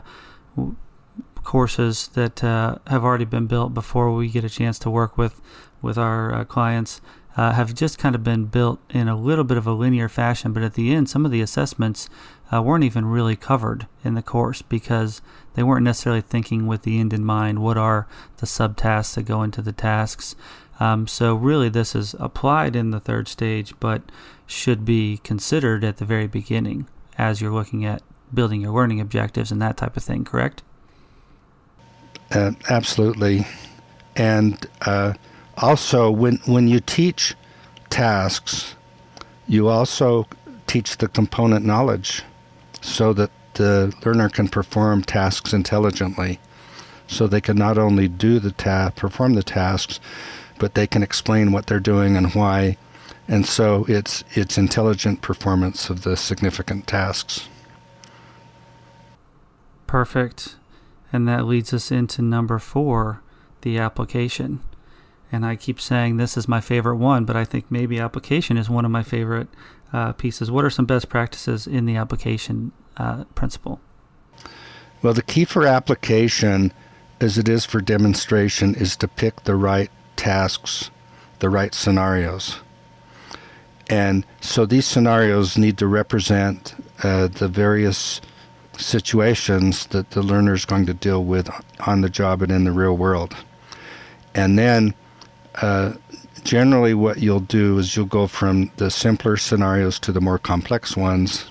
courses 1.44 2.10
that 2.10 2.44
uh, 2.44 2.78
have 2.88 3.04
already 3.04 3.26
been 3.26 3.48
built 3.48 3.74
before 3.74 4.14
we 4.14 4.28
get 4.30 4.44
a 4.44 4.50
chance 4.50 4.78
to 4.80 4.90
work 4.90 5.18
with 5.18 5.42
with 5.82 5.98
our 5.98 6.34
uh, 6.34 6.46
clients 6.46 7.02
uh, 7.38 7.52
have 7.52 7.74
just 7.74 7.98
kind 7.98 8.16
of 8.16 8.24
been 8.24 8.46
built 8.46 8.80
in 8.90 9.08
a 9.08 9.16
little 9.16 9.44
bit 9.44 9.58
of 9.58 9.68
a 9.68 9.74
linear 9.74 10.08
fashion. 10.08 10.54
But 10.54 10.64
at 10.64 10.74
the 10.74 10.94
end, 10.94 11.10
some 11.10 11.26
of 11.26 11.32
the 11.32 11.42
assessments 11.42 12.10
uh, 12.52 12.62
weren't 12.62 12.84
even 12.84 13.06
really 13.06 13.36
covered 13.36 13.88
in 14.04 14.14
the 14.14 14.22
course 14.22 14.62
because 14.62 15.22
they 15.56 15.64
weren't 15.64 15.84
necessarily 15.84 16.22
thinking 16.22 16.68
with 16.68 16.84
the 16.84 17.00
end 17.00 17.14
in 17.14 17.26
mind. 17.26 17.60
What 17.60 17.78
are 17.78 18.08
the 18.38 18.46
subtasks 18.46 19.16
that 19.16 19.24
go 19.24 19.42
into 19.42 19.62
the 19.62 19.72
tasks? 19.72 20.36
Um, 20.80 21.08
so 21.08 21.36
really, 21.36 21.70
this 21.70 21.96
is 21.96 22.16
applied 22.20 22.76
in 22.76 22.92
the 22.92 23.00
third 23.00 23.28
stage, 23.28 23.74
but 23.80 24.02
should 24.46 24.86
be 24.86 25.20
considered 25.24 25.84
at 25.84 25.98
the 25.98 26.06
very 26.06 26.28
beginning 26.28 26.88
as 27.18 27.42
you're 27.42 27.54
looking 27.54 27.86
at 27.86 28.02
building 28.34 28.62
your 28.62 28.74
learning 28.74 29.00
objectives 29.00 29.52
and 29.52 29.62
that 29.62 29.78
type 29.78 29.96
of 29.96 30.04
thing. 30.04 30.26
Correct? 30.26 30.62
Uh, 32.32 32.52
absolutely, 32.70 33.48
and 34.16 34.68
uh, 34.82 35.14
also 35.58 36.12
when 36.12 36.38
when 36.46 36.68
you 36.68 36.80
teach 36.80 37.36
tasks, 37.90 38.76
you 39.48 39.70
also 39.70 40.28
teach 40.68 40.98
the 40.98 41.08
component 41.08 41.66
knowledge 41.66 42.24
so 42.86 43.14
that 43.14 43.32
the 43.56 43.94
learner 44.06 44.30
can 44.30 44.48
perform 44.48 45.04
tasks 45.04 45.54
intelligently. 45.54 46.40
So 47.08 47.28
they 47.28 47.42
can 47.42 47.58
not 47.58 47.78
only 47.78 48.08
do 48.08 48.40
the 48.40 48.52
task, 48.52 48.96
perform 48.96 49.34
the 49.34 49.44
tasks, 49.44 50.00
but 50.60 50.74
they 50.74 50.88
can 50.88 51.04
explain 51.04 51.52
what 51.52 51.68
they're 51.68 51.80
doing 51.80 52.16
and 52.16 52.34
why. 52.34 52.78
And 53.28 53.46
so 53.46 53.86
it's 53.88 54.24
it's 54.34 54.58
intelligent 54.58 55.22
performance 55.22 55.90
of 55.90 56.04
the 56.04 56.16
significant 56.16 56.88
tasks. 56.88 57.48
Perfect. 59.88 60.56
And 61.12 61.28
that 61.28 61.46
leads 61.46 61.74
us 61.74 61.92
into 61.92 62.22
number 62.22 62.60
four, 62.60 63.22
the 63.62 63.78
application. 63.78 64.60
And 65.32 65.46
I 65.46 65.56
keep 65.56 65.82
saying 65.82 66.18
this 66.18 66.38
is 66.38 66.48
my 66.48 66.62
favorite 66.62 66.98
one, 66.98 67.26
but 67.26 67.36
I 67.36 67.46
think 67.46 67.66
maybe 67.70 68.00
application 68.00 68.58
is 68.58 68.70
one 68.70 68.86
of 68.86 68.92
my 68.92 69.04
favorite 69.04 69.48
uh, 69.94 70.14
pieces. 70.14 70.52
What 70.52 70.66
are 70.66 70.70
some 70.70 70.86
best 70.86 71.10
practices 71.10 71.68
in 71.68 71.86
the 71.86 71.96
application 71.96 72.72
uh, 72.98 73.26
principle? 73.36 73.80
Well, 75.02 75.14
the 75.14 75.22
key 75.22 75.46
for 75.46 75.66
application, 75.66 76.74
as 77.20 77.38
it 77.38 77.48
is 77.48 77.66
for 77.66 77.82
demonstration, 77.82 78.76
is 78.76 78.96
to 78.98 79.08
pick 79.08 79.44
the 79.44 79.56
right 79.56 79.92
tasks, 80.16 80.90
the 81.40 81.50
right 81.50 81.74
scenarios. 81.74 82.60
And 83.88 84.26
so 84.42 84.66
these 84.66 84.86
scenarios 84.86 85.58
need 85.58 85.78
to 85.78 85.88
represent 85.88 86.74
uh, 87.04 87.28
the 87.28 87.48
various 87.48 88.20
situations 88.78 89.86
that 89.88 90.12
the 90.12 90.24
learner 90.24 90.54
is 90.54 90.66
going 90.66 90.86
to 90.88 90.94
deal 90.94 91.24
with 91.24 91.50
on 91.88 92.02
the 92.02 92.10
job 92.10 92.42
and 92.42 92.52
in 92.52 92.64
the 92.64 92.72
real 92.72 92.98
world. 92.98 93.36
And 94.34 94.58
then 94.58 94.94
uh, 95.56 95.94
generally 96.46 96.94
what 96.94 97.18
you'll 97.18 97.40
do 97.40 97.80
is 97.80 97.96
you'll 97.96 98.06
go 98.06 98.28
from 98.28 98.72
the 98.78 98.90
simpler 98.90 99.36
scenarios 99.36 100.00
to 100.00 100.12
the 100.12 100.22
more 100.22 100.40
complex 100.40 100.96
ones. 100.96 101.46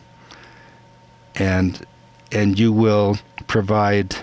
And 1.35 1.85
and 2.33 2.59
you 2.59 2.73
will 2.73 3.19
provide 3.49 4.17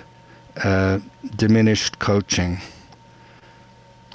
uh, 0.64 1.00
diminished 1.36 2.00
coaching. 2.00 2.60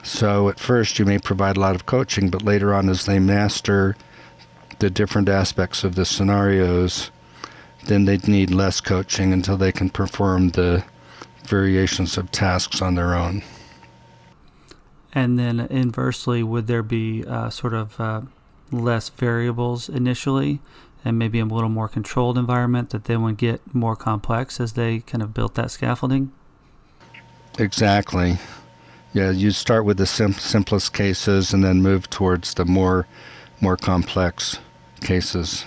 So 0.02 0.48
at 0.48 0.58
first 0.58 0.98
you 0.98 1.04
may 1.04 1.18
provide 1.18 1.56
a 1.56 1.60
lot 1.60 1.74
of 1.74 1.86
coaching 1.86 2.30
but 2.30 2.42
later 2.42 2.74
on 2.74 2.88
as 2.88 3.04
they 3.04 3.18
master 3.18 3.96
the 4.78 4.90
different 4.90 5.28
aspects 5.28 5.84
of 5.84 5.94
the 5.94 6.04
scenarios 6.04 7.10
then 7.86 8.04
they'd 8.04 8.26
need 8.26 8.50
less 8.50 8.80
coaching 8.80 9.32
until 9.32 9.56
they 9.56 9.72
can 9.72 9.88
perform 9.88 10.50
the 10.50 10.84
variations 11.44 12.18
of 12.18 12.30
tasks 12.32 12.82
on 12.82 12.94
their 12.94 13.14
own 13.14 13.42
and 15.16 15.38
then 15.38 15.60
inversely, 15.60 16.42
would 16.42 16.66
there 16.66 16.82
be 16.82 17.24
uh, 17.24 17.48
sort 17.48 17.72
of 17.72 17.98
uh, 17.98 18.20
less 18.70 19.08
variables 19.08 19.88
initially 19.88 20.60
and 21.06 21.18
maybe 21.18 21.40
a 21.40 21.46
little 21.46 21.70
more 21.70 21.88
controlled 21.88 22.36
environment 22.36 22.90
that 22.90 23.04
then 23.04 23.22
would 23.22 23.38
get 23.38 23.74
more 23.74 23.96
complex 23.96 24.60
as 24.60 24.74
they 24.74 24.98
kind 25.00 25.22
of 25.22 25.32
built 25.32 25.54
that 25.54 25.70
scaffolding? 25.70 26.32
Exactly. 27.58 28.36
Yeah, 29.14 29.30
you 29.30 29.52
start 29.52 29.86
with 29.86 29.96
the 29.96 30.04
sim- 30.04 30.34
simplest 30.34 30.92
cases 30.92 31.54
and 31.54 31.64
then 31.64 31.80
move 31.80 32.10
towards 32.10 32.52
the 32.52 32.66
more 32.66 33.06
more 33.62 33.78
complex 33.78 34.58
cases. 35.00 35.64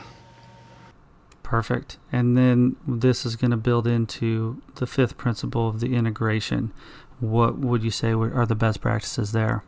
Perfect. 1.42 1.98
And 2.12 2.38
then 2.38 2.76
this 2.88 3.26
is 3.26 3.36
going 3.36 3.50
to 3.50 3.58
build 3.58 3.88
into 3.88 4.62
the 4.76 4.86
fifth 4.86 5.18
principle 5.18 5.68
of 5.68 5.80
the 5.80 5.96
integration, 5.96 6.72
what 7.20 7.58
would 7.60 7.84
you 7.84 7.92
say 7.92 8.12
are 8.12 8.46
the 8.46 8.56
best 8.56 8.82
practices 8.82 9.32
there? 9.32 9.64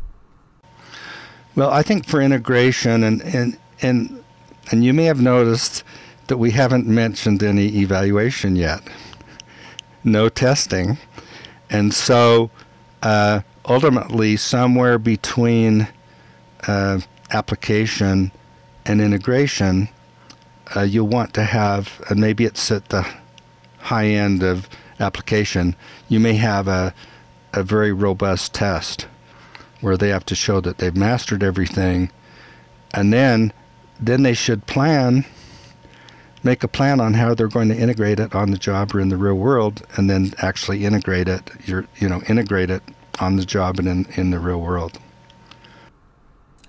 Well, 1.56 1.70
I 1.70 1.84
think 1.84 2.08
for 2.08 2.22
integration 2.22 3.04
and 3.04 3.22
and 3.22 3.58
and 3.82 4.24
and 4.72 4.84
you 4.86 4.94
may 4.94 5.06
have 5.06 5.22
noticed 5.22 5.84
that 6.28 6.38
we 6.38 6.52
haven't 6.52 6.88
mentioned 6.88 7.44
any 7.44 7.68
evaluation 7.80 8.56
yet. 8.56 8.82
No 10.04 10.30
testing. 10.30 10.98
And 11.70 11.94
so 11.94 12.50
uh, 13.02 13.42
ultimately, 13.66 14.38
somewhere 14.38 14.98
between 14.98 15.88
uh, 16.68 17.00
application 17.32 18.32
and 18.86 19.02
integration, 19.02 19.90
uh, 20.76 20.82
you'll 20.82 21.08
want 21.08 21.34
to 21.34 21.44
have, 21.44 22.02
and 22.10 22.20
maybe 22.20 22.46
it's 22.46 22.72
at 22.72 22.90
the 22.90 23.06
high 23.80 24.08
end 24.08 24.44
of 24.44 24.70
application, 25.00 25.76
you 26.08 26.20
may 26.20 26.34
have 26.34 26.68
a 26.68 26.94
a 27.54 27.64
very 27.64 27.92
robust 27.92 28.54
test 28.54 29.08
where 29.82 29.98
they 29.98 30.10
have 30.10 30.26
to 30.26 30.36
show 30.36 30.62
that 30.62 30.78
they've 30.78 30.96
mastered 30.96 31.44
everything. 31.44 32.12
And 32.94 33.12
then 33.12 33.54
then 34.00 34.24
they 34.24 34.34
should 34.34 34.66
plan 34.66 35.26
make 36.44 36.64
a 36.64 36.68
plan 36.68 37.00
on 37.00 37.14
how 37.14 37.36
they're 37.36 37.48
going 37.48 37.70
to 37.70 37.78
integrate 37.78 38.20
it 38.20 38.34
on 38.34 38.50
the 38.50 38.58
job 38.58 38.96
or 38.96 39.00
in 39.00 39.10
the 39.10 39.18
real 39.18 39.36
world 39.36 39.86
and 39.96 40.10
then 40.10 40.34
actually 40.40 40.86
integrate 40.86 41.28
it 41.28 41.52
you 41.66 41.88
you 42.00 42.10
know 42.10 42.20
integrate 42.28 42.72
it 42.72 42.82
on 43.20 43.36
the 43.36 43.46
job 43.46 43.80
and 43.80 43.88
in, 43.88 44.08
in 44.16 44.32
the 44.32 44.40
real 44.40 44.60
world. 44.60 45.00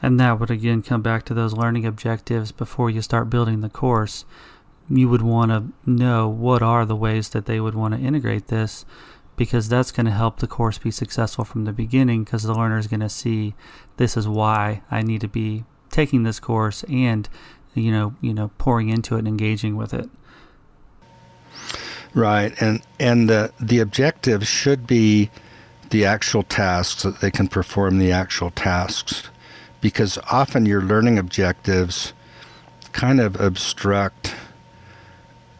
And 0.02 0.18
that 0.18 0.40
would 0.40 0.50
again 0.50 0.82
come 0.82 1.02
back 1.02 1.24
to 1.26 1.34
those 1.34 1.54
learning 1.54 1.86
objectives 1.86 2.52
before 2.52 2.90
you 2.90 3.02
start 3.02 3.30
building 3.30 3.60
the 3.60 3.68
course. 3.68 4.24
You 4.88 5.08
would 5.08 5.22
want 5.22 5.52
to 5.52 5.90
know 5.90 6.28
what 6.28 6.60
are 6.60 6.84
the 6.84 6.96
ways 6.96 7.28
that 7.30 7.46
they 7.46 7.60
would 7.60 7.74
want 7.74 7.94
to 7.94 8.00
integrate 8.00 8.48
this 8.48 8.84
because 9.42 9.68
that's 9.68 9.90
going 9.90 10.06
to 10.06 10.12
help 10.12 10.38
the 10.38 10.46
course 10.46 10.78
be 10.78 10.92
successful 10.92 11.44
from 11.44 11.64
the 11.64 11.72
beginning 11.72 12.22
because 12.22 12.44
the 12.44 12.54
learner 12.54 12.78
is 12.78 12.86
going 12.86 13.00
to 13.00 13.08
see 13.08 13.54
this 13.96 14.16
is 14.16 14.28
why 14.28 14.82
I 14.88 15.02
need 15.02 15.20
to 15.22 15.26
be 15.26 15.64
taking 15.90 16.22
this 16.22 16.38
course 16.38 16.84
and 16.84 17.28
you 17.74 17.90
know 17.90 18.14
you 18.20 18.32
know 18.32 18.52
pouring 18.56 18.88
into 18.88 19.16
it 19.16 19.18
and 19.18 19.26
engaging 19.26 19.74
with 19.74 19.92
it. 19.92 20.08
Right 22.14 22.54
and 22.62 22.82
and 23.00 23.28
the 23.28 23.52
the 23.58 23.80
objective 23.80 24.46
should 24.46 24.86
be 24.86 25.28
the 25.90 26.04
actual 26.04 26.44
tasks 26.44 27.02
that 27.02 27.20
they 27.20 27.32
can 27.32 27.48
perform 27.48 27.98
the 27.98 28.12
actual 28.12 28.52
tasks 28.52 29.24
because 29.80 30.18
often 30.30 30.66
your 30.66 30.82
learning 30.82 31.18
objectives 31.18 32.12
kind 32.92 33.20
of 33.20 33.40
obstruct 33.40 34.36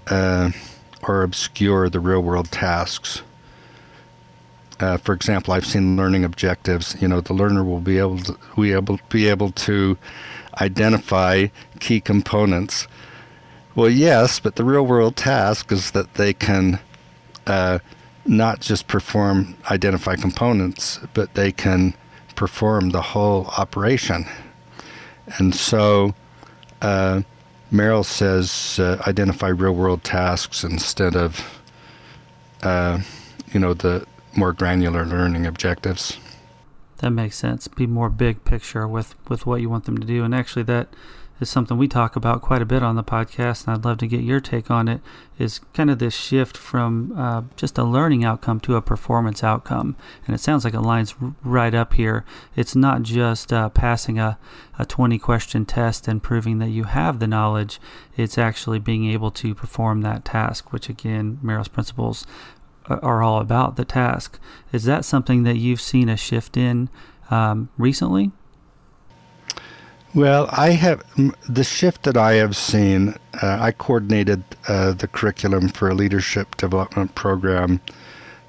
uh, 0.06 0.52
or 1.02 1.24
obscure 1.24 1.88
the 1.88 1.98
real 1.98 2.22
world 2.22 2.48
tasks 2.52 3.22
uh, 4.82 4.96
for 4.96 5.12
example, 5.12 5.54
I've 5.54 5.64
seen 5.64 5.96
learning 5.96 6.24
objectives. 6.24 6.96
You 7.00 7.06
know, 7.06 7.20
the 7.20 7.32
learner 7.32 7.62
will 7.62 7.80
be 7.80 7.98
able 7.98 8.18
to 8.18 8.36
be 8.56 8.72
able 8.72 8.98
be 9.08 9.28
able 9.28 9.52
to 9.52 9.96
identify 10.60 11.46
key 11.78 12.00
components. 12.00 12.88
Well, 13.76 13.88
yes, 13.88 14.40
but 14.40 14.56
the 14.56 14.64
real 14.64 14.84
world 14.84 15.16
task 15.16 15.70
is 15.70 15.92
that 15.92 16.14
they 16.14 16.34
can 16.34 16.80
uh, 17.46 17.78
not 18.26 18.60
just 18.60 18.88
perform 18.88 19.56
identify 19.70 20.16
components, 20.16 20.98
but 21.14 21.32
they 21.34 21.52
can 21.52 21.94
perform 22.34 22.90
the 22.90 23.02
whole 23.02 23.46
operation. 23.56 24.26
And 25.38 25.54
so, 25.54 26.12
uh, 26.82 27.22
Merrill 27.70 28.04
says 28.04 28.80
uh, 28.80 29.00
identify 29.06 29.46
real 29.48 29.76
world 29.76 30.02
tasks 30.02 30.64
instead 30.64 31.14
of, 31.14 31.62
uh, 32.62 33.00
you 33.52 33.60
know, 33.60 33.74
the 33.74 34.06
more 34.36 34.52
granular 34.52 35.04
learning 35.04 35.46
objectives. 35.46 36.18
That 36.98 37.10
makes 37.10 37.36
sense. 37.36 37.66
Be 37.68 37.86
more 37.86 38.08
big 38.08 38.44
picture 38.44 38.86
with, 38.86 39.14
with 39.28 39.44
what 39.44 39.60
you 39.60 39.68
want 39.68 39.84
them 39.84 39.98
to 39.98 40.06
do. 40.06 40.22
And 40.22 40.34
actually, 40.34 40.62
that 40.64 40.88
is 41.42 41.50
something 41.50 41.76
we 41.76 41.88
talk 41.88 42.16
about 42.16 42.40
quite 42.40 42.62
a 42.62 42.66
bit 42.66 42.82
on 42.82 42.96
the 42.96 43.02
podcast, 43.02 43.66
and 43.66 43.74
I'd 43.74 43.84
love 43.84 43.98
to 43.98 44.06
get 44.06 44.22
your 44.22 44.40
take 44.40 44.70
on 44.70 44.88
it. 44.88 45.00
Is 45.38 45.58
kind 45.74 45.90
of 45.90 45.98
this 45.98 46.14
shift 46.14 46.56
from 46.56 47.12
uh, 47.16 47.42
just 47.56 47.76
a 47.76 47.84
learning 47.84 48.24
outcome 48.24 48.60
to 48.60 48.76
a 48.76 48.82
performance 48.82 49.42
outcome, 49.42 49.96
and 50.26 50.34
it 50.34 50.38
sounds 50.38 50.64
like 50.64 50.74
it 50.74 50.80
lines 50.80 51.14
right 51.42 51.74
up 51.74 51.94
here. 51.94 52.24
It's 52.54 52.76
not 52.76 53.02
just 53.02 53.52
uh, 53.52 53.68
passing 53.70 54.18
a, 54.18 54.38
a 54.78 54.86
20 54.86 55.18
question 55.18 55.66
test 55.66 56.06
and 56.06 56.22
proving 56.22 56.58
that 56.60 56.70
you 56.70 56.84
have 56.84 57.18
the 57.18 57.26
knowledge, 57.26 57.80
it's 58.16 58.38
actually 58.38 58.78
being 58.78 59.10
able 59.10 59.32
to 59.32 59.54
perform 59.54 60.02
that 60.02 60.24
task, 60.24 60.72
which 60.72 60.88
again, 60.88 61.40
Merrill's 61.42 61.68
principles 61.68 62.24
are 62.86 63.22
all 63.22 63.40
about 63.40 63.76
the 63.76 63.84
task. 63.84 64.38
Is 64.72 64.84
that 64.84 65.04
something 65.04 65.42
that 65.44 65.56
you've 65.56 65.80
seen 65.80 66.08
a 66.08 66.16
shift 66.16 66.56
in 66.56 66.88
um, 67.30 67.68
recently? 67.78 68.32
Well, 70.14 70.46
I 70.52 70.70
have 70.72 71.02
the 71.48 71.64
shift 71.64 72.02
that 72.02 72.18
I 72.18 72.34
have 72.34 72.54
seen. 72.54 73.14
Uh, 73.42 73.58
I 73.60 73.72
coordinated 73.72 74.44
uh, 74.68 74.92
the 74.92 75.08
curriculum 75.08 75.70
for 75.70 75.88
a 75.88 75.94
leadership 75.94 76.54
development 76.58 77.14
program, 77.14 77.80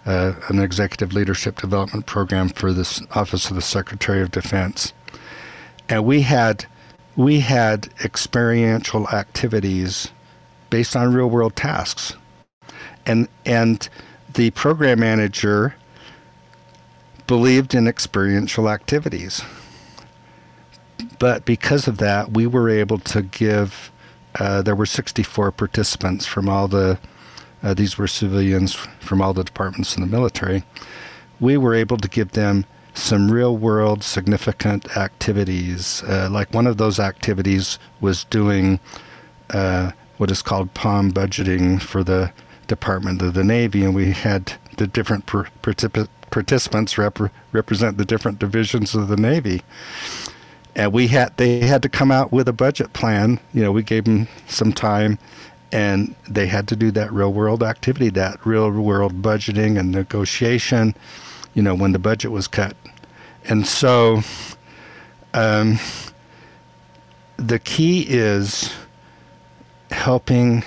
uh, 0.06 0.34
an 0.50 0.60
executive 0.60 1.14
leadership 1.14 1.62
development 1.62 2.06
program 2.06 2.50
for 2.50 2.74
the 2.74 3.08
Office 3.16 3.50
of 3.50 3.56
the 3.56 3.62
Secretary 3.62 4.22
of 4.22 4.32
Defense, 4.32 4.92
and 5.88 6.04
we 6.04 6.22
had 6.22 6.66
we 7.16 7.40
had 7.40 7.88
experiential 8.04 9.08
activities 9.10 10.10
based 10.70 10.98
on 10.98 11.14
real 11.14 11.30
world 11.30 11.56
tasks, 11.56 12.18
and 13.06 13.30
and 13.46 13.88
the 14.34 14.52
program 14.52 15.00
manager 15.00 15.76
believed 17.28 17.74
in 17.74 17.88
experiential 17.88 18.70
activities 18.70 19.42
but 21.20 21.46
because 21.46 21.88
of 21.88 21.98
that, 22.00 22.32
we 22.32 22.48
were 22.48 22.70
able 22.70 23.00
to 23.00 23.22
give. 23.22 23.92
Uh, 24.40 24.62
there 24.62 24.76
were 24.76 24.86
64 24.86 25.52
participants 25.52 26.26
from 26.26 26.50
all 26.50 26.68
the. 26.68 27.00
Uh, 27.62 27.74
these 27.74 27.98
were 27.98 28.08
civilians 28.08 28.74
from 29.00 29.22
all 29.22 29.34
the 29.34 29.44
departments 29.44 29.96
in 29.96 30.02
the 30.02 30.08
military. 30.08 30.64
We 31.40 31.56
were 31.56 31.74
able 31.74 31.98
to 31.98 32.10
give 32.10 32.34
them 32.34 32.66
some 32.94 33.32
real 33.32 33.56
world 33.56 34.04
significant 34.04 34.98
activities. 34.98 36.04
Uh, 36.04 36.28
like 36.30 36.54
one 36.54 36.68
of 36.68 36.78
those 36.78 37.00
activities 37.00 37.80
was 38.02 38.26
doing 38.26 38.80
uh, 39.52 39.92
what 40.18 40.30
is 40.30 40.42
called 40.42 40.74
POM 40.74 41.12
budgeting 41.12 41.82
for 41.82 42.04
the 42.04 42.32
Department 42.68 43.22
of 43.22 43.34
the 43.34 43.44
Navy, 43.44 43.84
and 43.84 43.94
we 43.96 44.12
had 44.12 44.54
the 44.78 44.88
different 44.88 45.26
per- 45.26 45.48
particip- 45.62 46.08
participants 46.32 46.98
rep- 46.98 47.32
represent 47.52 47.98
the 47.98 48.06
different 48.06 48.40
divisions 48.40 48.96
of 48.96 49.08
the 49.08 49.18
Navy 49.18 49.62
and 50.76 50.92
we 50.92 51.08
had 51.08 51.36
they 51.38 51.60
had 51.60 51.82
to 51.84 51.90
come 51.90 52.12
out 52.12 52.32
with 52.32 52.48
a 52.48 52.54
budget 52.54 52.94
plan. 52.94 53.40
You 53.54 53.64
know, 53.64 53.72
we 53.72 53.84
gave 53.84 54.06
them 54.06 54.28
some 54.48 54.74
time, 54.74 55.20
and 55.72 56.16
they 56.28 56.48
had 56.48 56.68
to 56.70 56.76
do 56.76 56.92
that 56.92 57.12
real 57.12 57.32
world 57.32 57.64
activity, 57.64 58.10
that 58.10 58.46
real 58.46 58.72
world 58.72 59.22
budgeting 59.22 59.80
and 59.80 59.92
negotiation. 59.92 60.96
You 61.54 61.62
know, 61.62 61.76
when 61.76 61.92
the 61.92 62.00
budget 62.00 62.32
was 62.32 62.48
cut, 62.48 62.76
and 63.46 63.68
so 63.68 64.22
um, 65.34 65.80
the 67.38 67.60
key 67.60 68.06
is 68.08 68.74
helping 69.92 70.64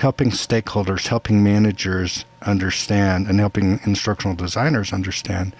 helping 0.00 0.30
stakeholders, 0.30 1.08
helping 1.08 1.44
managers 1.44 2.24
understand, 2.40 3.26
and 3.26 3.38
helping 3.38 3.78
instructional 3.84 4.34
designers 4.34 4.94
understand 4.94 5.54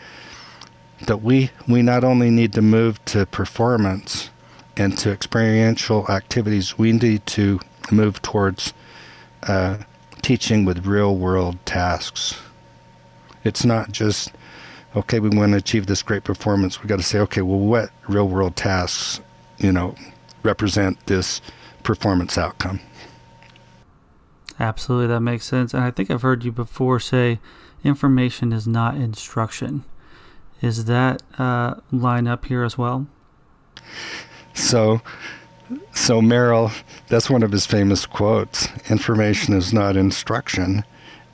that 1.07 1.19
we 1.19 1.51
we 1.69 1.83
not 1.83 2.05
only 2.05 2.31
need 2.31 2.53
to 2.55 2.63
move 2.63 3.03
to 3.05 3.27
performance 3.27 4.31
and 4.79 4.97
to 4.97 5.11
experiential 5.11 6.11
activities, 6.11 6.79
we 6.79 6.91
need 6.91 7.25
to 7.27 7.61
move 7.93 8.21
towards 8.23 8.73
uh, 9.43 9.77
teaching 10.23 10.65
with 10.65 10.87
real 10.87 11.17
world 11.17 11.59
tasks. 11.67 12.41
It's 13.45 13.65
not 13.65 13.93
just 13.93 14.33
okay, 14.97 15.21
we 15.21 15.29
want 15.29 15.53
to 15.53 15.59
achieve 15.59 15.87
this 15.87 16.03
great 16.03 16.25
performance. 16.25 16.83
We 16.83 16.89
got 16.89 16.99
to 16.99 17.05
say, 17.05 17.19
okay, 17.21 17.43
well, 17.43 17.59
what 17.59 17.91
real 18.09 18.27
world 18.27 18.57
tasks, 18.57 19.21
you 19.59 19.71
know, 19.71 19.95
represent 20.43 21.07
this 21.07 21.43
performance 21.83 22.39
outcome? 22.39 22.81
Absolutely, 24.61 25.07
that 25.07 25.21
makes 25.21 25.47
sense. 25.47 25.73
And 25.73 25.83
I 25.83 25.91
think 25.91 26.11
I've 26.11 26.21
heard 26.21 26.45
you 26.45 26.53
before 26.53 27.01
say 27.01 27.41
information 27.83 28.53
is 28.53 28.69
not 28.69 28.95
instruction. 28.95 29.85
Is 30.61 30.85
that 30.85 31.23
uh, 31.39 31.77
line 31.91 32.29
up 32.29 32.45
here 32.45 32.63
as 32.63 32.77
well? 32.77 33.07
So, 34.53 35.01
so 35.95 36.21
Merrill, 36.21 36.71
that's 37.09 37.31
one 37.31 37.43
of 37.43 37.53
his 37.53 37.65
famous 37.65 38.05
quotes. 38.05 38.69
Information 38.91 39.55
is 39.55 39.73
not 39.73 39.97
instruction, 39.97 40.85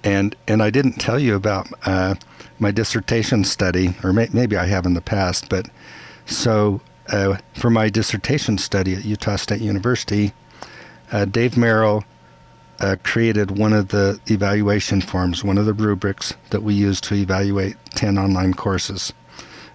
and 0.04 0.36
and 0.46 0.62
I 0.62 0.70
didn't 0.70 1.00
tell 1.00 1.18
you 1.18 1.34
about 1.34 1.66
uh, 1.84 2.14
my 2.60 2.70
dissertation 2.70 3.42
study, 3.42 3.96
or 4.04 4.12
may, 4.12 4.28
maybe 4.32 4.56
I 4.56 4.66
have 4.66 4.86
in 4.86 4.94
the 4.94 5.00
past, 5.00 5.48
but 5.48 5.68
so 6.26 6.80
uh, 7.08 7.38
for 7.54 7.70
my 7.70 7.88
dissertation 7.88 8.56
study 8.58 8.94
at 8.94 9.04
Utah 9.04 9.36
State 9.36 9.60
University, 9.60 10.32
uh, 11.10 11.24
Dave 11.24 11.56
Merrill 11.56 12.04
uh, 12.80 12.96
created 13.02 13.58
one 13.58 13.72
of 13.72 13.88
the 13.88 14.20
evaluation 14.26 15.00
forms, 15.00 15.42
one 15.42 15.58
of 15.58 15.66
the 15.66 15.72
rubrics 15.72 16.34
that 16.50 16.62
we 16.62 16.74
use 16.74 17.00
to 17.02 17.14
evaluate 17.14 17.76
10 17.94 18.18
online 18.18 18.54
courses. 18.54 19.12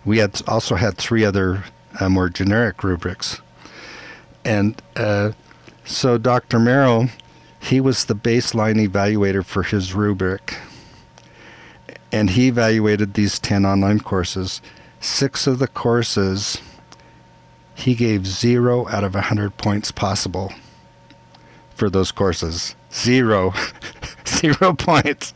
We 0.05 0.17
had 0.19 0.41
also 0.47 0.75
had 0.75 0.97
three 0.97 1.25
other 1.25 1.63
uh, 1.99 2.09
more 2.09 2.29
generic 2.29 2.83
rubrics. 2.83 3.41
And 4.45 4.81
uh, 4.95 5.31
so 5.85 6.17
Dr. 6.17 6.59
Merrill, 6.59 7.09
he 7.59 7.79
was 7.79 8.05
the 8.05 8.15
baseline 8.15 8.87
evaluator 8.87 9.45
for 9.45 9.63
his 9.63 9.93
rubric. 9.93 10.57
And 12.11 12.31
he 12.31 12.47
evaluated 12.47 13.13
these 13.13 13.39
10 13.39 13.65
online 13.65 13.99
courses. 13.99 14.61
Six 14.99 15.47
of 15.47 15.59
the 15.59 15.67
courses, 15.67 16.61
he 17.73 17.95
gave 17.95 18.27
zero 18.27 18.87
out 18.89 19.03
of 19.03 19.13
100 19.13 19.57
points 19.57 19.91
possible 19.91 20.53
for 21.73 21.89
those 21.89 22.11
courses. 22.11 22.75
Zero. 22.93 23.53
zero 24.27 24.73
points. 24.73 25.33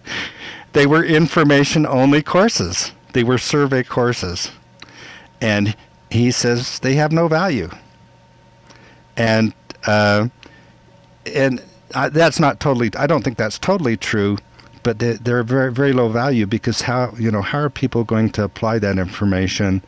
They 0.74 0.86
were 0.86 1.04
information 1.04 1.86
only 1.86 2.22
courses. 2.22 2.92
They 3.14 3.24
were 3.24 3.38
survey 3.38 3.84
courses. 3.84 4.52
And 5.40 5.76
he 6.10 6.32
says 6.32 6.80
they 6.80 6.96
have 6.96 7.12
no 7.12 7.28
value. 7.28 7.70
And 9.18 9.54
uh, 9.86 10.28
and 11.34 11.62
I, 11.94 12.10
that's 12.10 12.40
not 12.40 12.60
totally. 12.60 12.92
I 12.98 13.08
don't 13.08 13.24
think 13.24 13.38
that's 13.38 13.58
totally 13.60 13.96
true, 13.98 14.38
but 14.84 15.00
they, 15.00 15.14
they're 15.14 15.44
very 15.44 15.72
very 15.72 15.94
low 15.94 16.10
value 16.10 16.46
because 16.46 16.82
how 16.82 17.14
you 17.18 17.32
know 17.32 17.42
how 17.42 17.60
are 17.60 17.70
people 17.70 18.04
going 18.04 18.30
to 18.32 18.44
apply 18.44 18.80
that 18.80 18.98
information? 18.98 19.82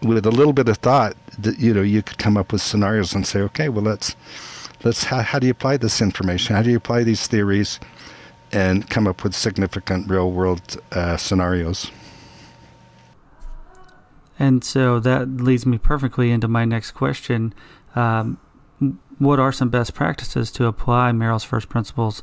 With 0.00 0.24
a 0.26 0.30
little 0.30 0.52
bit 0.52 0.68
of 0.68 0.76
thought, 0.78 1.16
that 1.40 1.58
you 1.58 1.74
know 1.74 1.82
you 1.82 2.02
could 2.02 2.18
come 2.18 2.36
up 2.36 2.52
with 2.52 2.62
scenarios 2.62 3.14
and 3.14 3.26
say, 3.26 3.40
okay, 3.40 3.68
well 3.68 3.82
let's 3.84 4.14
let's 4.84 5.04
how, 5.04 5.22
how 5.22 5.38
do 5.38 5.46
you 5.46 5.52
apply 5.52 5.76
this 5.76 6.00
information? 6.00 6.56
How 6.56 6.62
do 6.62 6.70
you 6.70 6.76
apply 6.76 7.04
these 7.04 7.26
theories? 7.26 7.80
and 8.52 8.88
come 8.88 9.06
up 9.06 9.22
with 9.22 9.34
significant 9.34 10.08
real 10.08 10.30
world 10.30 10.80
uh, 10.92 11.16
scenarios. 11.16 11.90
And 14.38 14.62
so 14.62 15.00
that 15.00 15.28
leads 15.28 15.66
me 15.66 15.78
perfectly 15.78 16.30
into 16.30 16.48
my 16.48 16.64
next 16.64 16.92
question. 16.92 17.52
Um, 17.96 18.38
what 19.18 19.40
are 19.40 19.50
some 19.50 19.68
best 19.68 19.94
practices 19.94 20.52
to 20.52 20.66
apply 20.66 21.10
Merrill's 21.12 21.44
first 21.44 21.68
principles 21.68 22.22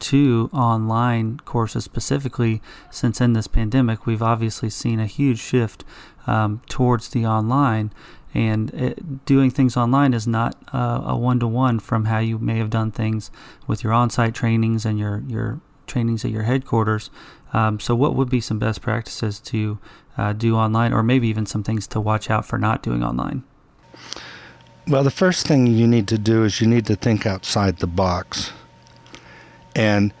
to 0.00 0.50
online 0.52 1.40
courses 1.40 1.84
specifically? 1.84 2.60
Since 2.90 3.20
in 3.20 3.32
this 3.32 3.46
pandemic, 3.46 4.04
we've 4.04 4.22
obviously 4.22 4.68
seen 4.68 5.00
a 5.00 5.06
huge 5.06 5.40
shift 5.40 5.84
um, 6.26 6.60
towards 6.68 7.08
the 7.08 7.24
online, 7.24 7.92
and 8.34 8.74
it, 8.74 9.24
doing 9.24 9.50
things 9.50 9.76
online 9.76 10.12
is 10.12 10.26
not 10.26 10.56
uh, 10.74 11.02
a 11.04 11.16
one 11.16 11.38
to 11.38 11.46
one 11.46 11.78
from 11.78 12.06
how 12.06 12.18
you 12.18 12.38
may 12.38 12.58
have 12.58 12.68
done 12.68 12.90
things 12.90 13.30
with 13.68 13.84
your 13.84 13.92
on 13.92 14.10
site 14.10 14.34
trainings 14.34 14.84
and 14.84 14.98
your, 14.98 15.22
your 15.28 15.60
trainings 15.86 16.24
at 16.24 16.32
your 16.32 16.42
headquarters. 16.42 17.10
Um, 17.52 17.78
so, 17.78 17.94
what 17.94 18.16
would 18.16 18.28
be 18.28 18.40
some 18.40 18.58
best 18.58 18.82
practices 18.82 19.38
to 19.40 19.78
uh, 20.18 20.32
do 20.32 20.56
online, 20.56 20.92
or 20.92 21.04
maybe 21.04 21.28
even 21.28 21.46
some 21.46 21.62
things 21.62 21.86
to 21.88 22.00
watch 22.00 22.28
out 22.28 22.44
for 22.44 22.58
not 22.58 22.82
doing 22.82 23.04
online? 23.04 23.44
Well, 24.88 25.04
the 25.04 25.12
first 25.12 25.46
thing 25.46 25.68
you 25.68 25.86
need 25.86 26.08
to 26.08 26.18
do 26.18 26.42
is 26.42 26.60
you 26.60 26.66
need 26.66 26.86
to 26.86 26.96
think 26.96 27.26
outside 27.26 27.78
the 27.78 27.86
box, 27.86 28.52
and 29.76 30.12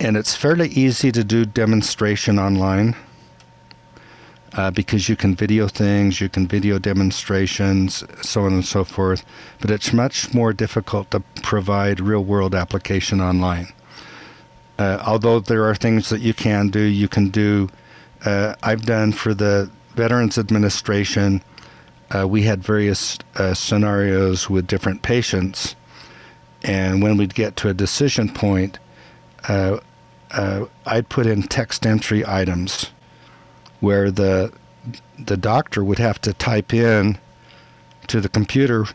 and 0.00 0.16
it's 0.16 0.34
fairly 0.34 0.70
easy 0.70 1.12
to 1.12 1.22
do 1.22 1.44
demonstration 1.44 2.40
online 2.40 2.96
uh, 4.54 4.70
because 4.70 5.08
you 5.08 5.16
can 5.16 5.34
video 5.34 5.66
things, 5.66 6.20
you 6.20 6.28
can 6.28 6.46
video 6.46 6.78
demonstrations, 6.78 8.04
so 8.20 8.42
on 8.44 8.52
and 8.52 8.64
so 8.64 8.84
forth. 8.84 9.24
But 9.60 9.70
it's 9.70 9.92
much 9.92 10.34
more 10.34 10.52
difficult 10.52 11.10
to 11.12 11.20
provide 11.42 12.00
real 12.00 12.24
world 12.24 12.54
application 12.54 13.20
online. 13.20 13.72
Uh, 14.78 15.02
although 15.06 15.40
there 15.40 15.64
are 15.64 15.74
things 15.74 16.08
that 16.10 16.20
you 16.20 16.34
can 16.34 16.68
do, 16.68 16.80
you 16.80 17.08
can 17.08 17.28
do. 17.28 17.70
Uh, 18.24 18.54
I've 18.62 18.84
done 18.84 19.12
for 19.12 19.34
the 19.34 19.70
Veterans 19.94 20.38
Administration, 20.38 21.42
uh, 22.10 22.26
we 22.28 22.42
had 22.42 22.62
various 22.62 23.18
uh, 23.36 23.54
scenarios 23.54 24.50
with 24.50 24.66
different 24.66 25.02
patients, 25.02 25.74
and 26.62 27.02
when 27.02 27.16
we'd 27.16 27.34
get 27.34 27.56
to 27.56 27.68
a 27.68 27.74
decision 27.74 28.28
point, 28.28 28.78
uh, 29.48 29.78
I'd 30.86 31.08
put 31.08 31.26
in 31.26 31.42
text 31.42 31.86
entry 31.86 32.24
items 32.26 32.90
where 33.82 34.12
the 34.12 34.52
the 35.18 35.36
doctor 35.36 35.82
would 35.84 35.98
have 35.98 36.20
to 36.20 36.32
type 36.32 36.72
in 36.72 37.18
to 38.06 38.20
the 38.20 38.28
computer 38.28 38.86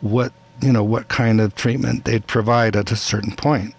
what 0.00 0.32
you 0.62 0.72
know 0.72 0.82
what 0.82 1.08
kind 1.08 1.40
of 1.40 1.54
treatment 1.54 2.04
they'd 2.04 2.26
provide 2.26 2.74
at 2.74 2.90
a 2.90 2.96
certain 2.96 3.36
point, 3.36 3.74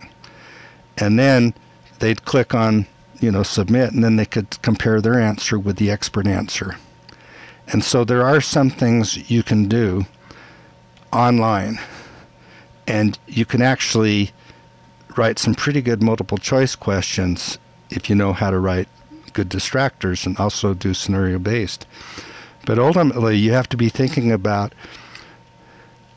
and 0.98 1.18
then 1.20 1.54
they'd 2.00 2.26
click 2.26 2.54
on 2.54 2.86
you 3.20 3.32
know 3.32 3.44
submit, 3.44 3.92
and 3.92 4.04
then 4.04 4.16
they 4.16 4.26
could 4.26 4.62
compare 4.62 5.02
their 5.02 5.20
answer 5.20 5.58
with 5.58 5.78
the 5.78 5.92
expert 5.92 6.28
answer. 6.28 6.78
And 7.68 7.84
so 7.84 8.04
there 8.04 8.24
are 8.24 8.42
some 8.42 8.70
things 8.70 9.30
you 9.32 9.42
can 9.42 9.68
do 9.68 10.06
online, 11.12 11.80
and 12.88 13.18
you 13.28 13.46
can 13.46 13.64
actually 13.64 14.32
write 15.18 15.40
some 15.40 15.56
pretty 15.56 15.82
good 15.82 16.04
multiple 16.04 16.38
choice 16.38 16.76
questions 16.76 17.58
if 17.90 18.10
you 18.10 18.16
know 18.16 18.32
how 18.32 18.52
to 18.52 18.60
write 18.60 18.88
good 19.34 19.50
distractors 19.50 20.26
and 20.26 20.38
also 20.38 20.74
do 20.74 20.94
scenario 20.94 21.40
based. 21.40 21.86
But 22.66 22.78
ultimately, 22.78 23.38
you 23.38 23.54
have 23.54 23.70
to 23.70 23.78
be 23.78 23.90
thinking 23.90 24.32
about 24.32 24.74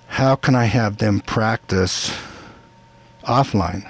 how 0.08 0.36
can 0.36 0.54
I 0.54 0.64
have 0.64 0.98
them 0.98 1.20
practice 1.20 2.16
offline? 3.24 3.88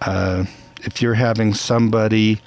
Uh, 0.00 0.44
if 0.82 1.00
you're 1.00 1.14
having 1.14 1.54
somebody 1.54 2.40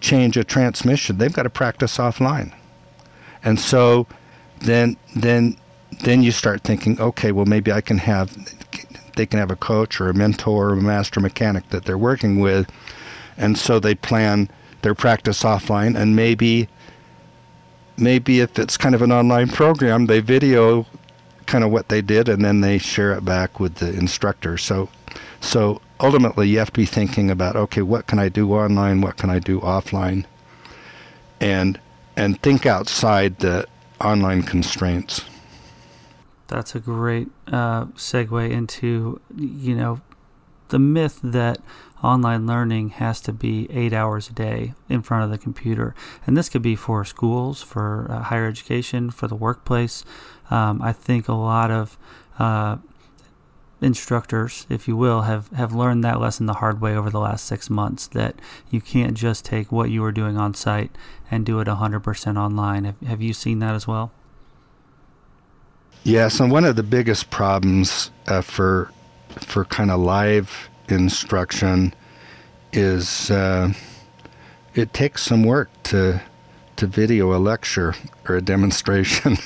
change 0.00 0.36
a 0.36 0.44
transmission, 0.44 1.18
they've 1.18 1.32
got 1.32 1.44
to 1.44 1.50
practice 1.50 1.96
offline. 1.96 2.52
And 3.42 3.58
so 3.58 4.06
then 4.60 4.96
then 5.16 5.56
then 6.02 6.22
you 6.22 6.32
start 6.32 6.62
thinking, 6.62 7.00
okay, 7.00 7.32
well 7.32 7.46
maybe 7.46 7.72
I 7.72 7.80
can 7.80 7.98
have 7.98 8.36
they 9.18 9.26
can 9.26 9.40
have 9.40 9.50
a 9.50 9.56
coach 9.56 10.00
or 10.00 10.08
a 10.08 10.14
mentor 10.14 10.70
or 10.70 10.72
a 10.72 10.76
master 10.76 11.20
mechanic 11.20 11.68
that 11.68 11.84
they're 11.84 11.98
working 11.98 12.38
with. 12.38 12.70
And 13.36 13.58
so 13.58 13.78
they 13.78 13.94
plan 13.94 14.48
their 14.80 14.94
practice 14.94 15.42
offline 15.42 15.98
and 15.98 16.16
maybe 16.16 16.68
maybe 17.98 18.40
if 18.40 18.58
it's 18.58 18.76
kind 18.76 18.94
of 18.94 19.02
an 19.02 19.10
online 19.10 19.48
program, 19.48 20.06
they 20.06 20.20
video 20.20 20.86
kind 21.46 21.64
of 21.64 21.70
what 21.70 21.88
they 21.88 22.00
did 22.00 22.28
and 22.28 22.44
then 22.44 22.60
they 22.60 22.78
share 22.78 23.12
it 23.12 23.24
back 23.24 23.58
with 23.58 23.74
the 23.76 23.92
instructor. 23.92 24.56
So 24.56 24.88
so 25.40 25.80
ultimately 26.00 26.48
you 26.48 26.58
have 26.58 26.72
to 26.72 26.80
be 26.80 26.86
thinking 26.86 27.30
about 27.30 27.56
okay, 27.56 27.82
what 27.82 28.06
can 28.06 28.18
I 28.18 28.28
do 28.28 28.52
online, 28.52 29.00
what 29.00 29.16
can 29.16 29.30
I 29.30 29.40
do 29.40 29.60
offline? 29.60 30.24
And 31.40 31.78
and 32.16 32.40
think 32.40 32.66
outside 32.66 33.40
the 33.40 33.66
online 34.00 34.42
constraints. 34.42 35.24
That's 36.48 36.74
a 36.74 36.80
great 36.80 37.28
uh, 37.46 37.86
segue 37.86 38.50
into 38.50 39.20
you 39.36 39.76
know 39.76 40.00
the 40.68 40.78
myth 40.78 41.20
that 41.22 41.58
online 42.02 42.46
learning 42.46 42.90
has 42.90 43.20
to 43.22 43.32
be 43.32 43.66
eight 43.70 43.92
hours 43.92 44.28
a 44.28 44.32
day 44.32 44.74
in 44.88 45.02
front 45.02 45.24
of 45.24 45.30
the 45.30 45.38
computer, 45.38 45.94
and 46.26 46.36
this 46.36 46.48
could 46.48 46.62
be 46.62 46.76
for 46.76 47.04
schools, 47.04 47.62
for 47.62 48.06
uh, 48.10 48.22
higher 48.24 48.46
education, 48.46 49.10
for 49.10 49.28
the 49.28 49.34
workplace. 49.34 50.04
Um, 50.50 50.80
I 50.82 50.92
think 50.92 51.28
a 51.28 51.34
lot 51.34 51.70
of 51.70 51.98
uh, 52.38 52.78
instructors, 53.80 54.66
if 54.68 54.88
you 54.88 54.96
will, 54.96 55.22
have, 55.22 55.48
have 55.50 55.74
learned 55.74 56.02
that 56.04 56.20
lesson 56.20 56.46
the 56.46 56.54
hard 56.54 56.80
way 56.80 56.96
over 56.96 57.10
the 57.10 57.20
last 57.20 57.44
six 57.44 57.70
months 57.70 58.06
that 58.08 58.36
you 58.70 58.80
can't 58.80 59.14
just 59.14 59.44
take 59.44 59.70
what 59.70 59.90
you 59.90 60.02
were 60.02 60.12
doing 60.12 60.36
on 60.36 60.54
site 60.54 60.90
and 61.30 61.44
do 61.44 61.60
it 61.60 61.68
100% 61.68 62.36
online. 62.36 62.84
Have, 62.84 63.00
have 63.00 63.22
you 63.22 63.32
seen 63.32 63.58
that 63.60 63.74
as 63.74 63.86
well? 63.86 64.12
Yes, 66.08 66.40
and 66.40 66.50
one 66.50 66.64
of 66.64 66.74
the 66.74 66.82
biggest 66.82 67.28
problems 67.28 68.10
uh, 68.28 68.40
for 68.40 68.90
for 69.28 69.66
kind 69.66 69.90
of 69.90 70.00
live 70.00 70.70
instruction 70.88 71.92
is 72.72 73.30
uh, 73.30 73.74
it 74.74 74.94
takes 74.94 75.20
some 75.20 75.42
work 75.42 75.68
to 75.82 76.22
to 76.76 76.86
video 76.86 77.36
a 77.36 77.36
lecture 77.36 77.94
or 78.26 78.36
a 78.36 78.40
demonstration. 78.40 79.36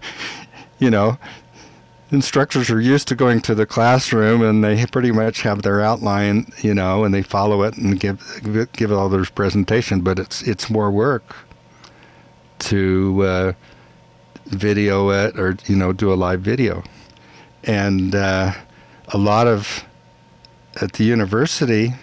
you 0.78 0.88
know, 0.88 1.18
instructors 2.10 2.70
are 2.70 2.80
used 2.80 3.06
to 3.08 3.14
going 3.14 3.42
to 3.42 3.54
the 3.54 3.66
classroom 3.66 4.40
and 4.40 4.64
they 4.64 4.86
pretty 4.86 5.12
much 5.12 5.42
have 5.42 5.60
their 5.60 5.82
outline, 5.82 6.50
you 6.62 6.72
know, 6.72 7.04
and 7.04 7.12
they 7.12 7.20
follow 7.20 7.64
it 7.64 7.76
and 7.76 8.00
give 8.00 8.40
give 8.72 8.90
all 8.90 9.10
their 9.10 9.26
presentation. 9.26 10.00
But 10.00 10.18
it's 10.18 10.40
it's 10.40 10.70
more 10.70 10.90
work 10.90 11.36
to 12.60 13.22
uh, 13.24 13.52
video 14.52 15.10
it 15.10 15.38
or 15.38 15.56
you 15.66 15.76
know 15.76 15.92
do 15.92 16.12
a 16.12 16.14
live 16.14 16.40
video, 16.40 16.82
and 17.64 18.14
uh, 18.14 18.52
a 19.08 19.18
lot 19.18 19.46
of 19.46 19.84
at 20.80 20.92
the 20.94 21.04
university, 21.04 21.94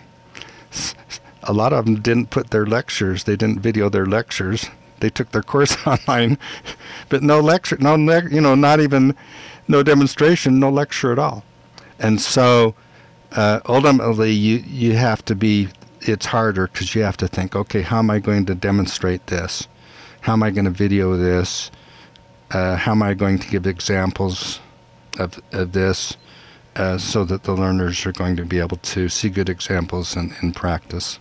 a 1.44 1.54
lot 1.54 1.74
of 1.74 1.86
them 1.86 2.02
didn't 2.02 2.30
put 2.30 2.52
their 2.52 2.66
lectures. 2.66 3.24
They 3.24 3.36
didn't 3.36 3.60
video 3.60 3.90
their 3.90 4.06
lectures. 4.06 4.70
They 5.00 5.10
took 5.10 5.32
their 5.32 5.42
course 5.54 5.76
online, 5.86 6.38
but 7.10 7.24
no 7.24 7.40
lecture, 7.40 7.78
no 7.80 7.96
you 7.96 8.42
know, 8.42 8.56
not 8.56 8.80
even 8.80 9.16
no 9.68 9.84
demonstration, 9.84 10.60
no 10.60 10.70
lecture 10.70 11.12
at 11.12 11.20
all. 11.20 11.44
And 12.00 12.20
so 12.20 12.76
uh, 13.32 13.60
ultimately, 13.68 14.32
you 14.32 14.58
you 14.68 14.96
have 14.96 15.24
to 15.26 15.36
be. 15.36 15.70
It's 16.02 16.26
harder 16.26 16.68
because 16.68 16.96
you 16.96 17.02
have 17.02 17.18
to 17.18 17.28
think, 17.28 17.58
okay, 17.58 17.82
how 17.82 18.00
am 18.00 18.10
I 18.10 18.20
going 18.20 18.46
to 18.46 18.56
demonstrate 18.56 19.28
this? 19.28 19.68
How 20.22 20.32
am 20.32 20.44
I 20.44 20.50
going 20.50 20.64
to 20.64 20.72
video 20.72 21.18
this? 21.18 21.72
Uh, 22.52 22.76
how 22.76 22.92
am 22.92 23.04
I 23.04 23.14
going 23.14 23.38
to 23.40 23.48
give 23.48 23.68
examples 23.68 24.60
of, 25.20 25.40
of 25.52 25.72
this 25.72 26.18
uh, 26.76 26.98
so 26.98 27.24
that 27.26 27.44
the 27.44 27.54
learners 27.54 28.06
are 28.06 28.12
going 28.12 28.36
to 28.38 28.46
be 28.46 28.60
able 28.60 28.78
to 28.78 29.08
see 29.10 29.30
good 29.30 29.50
examples 29.50 30.16
in, 30.16 30.34
in 30.42 30.54
practice? 30.54 31.20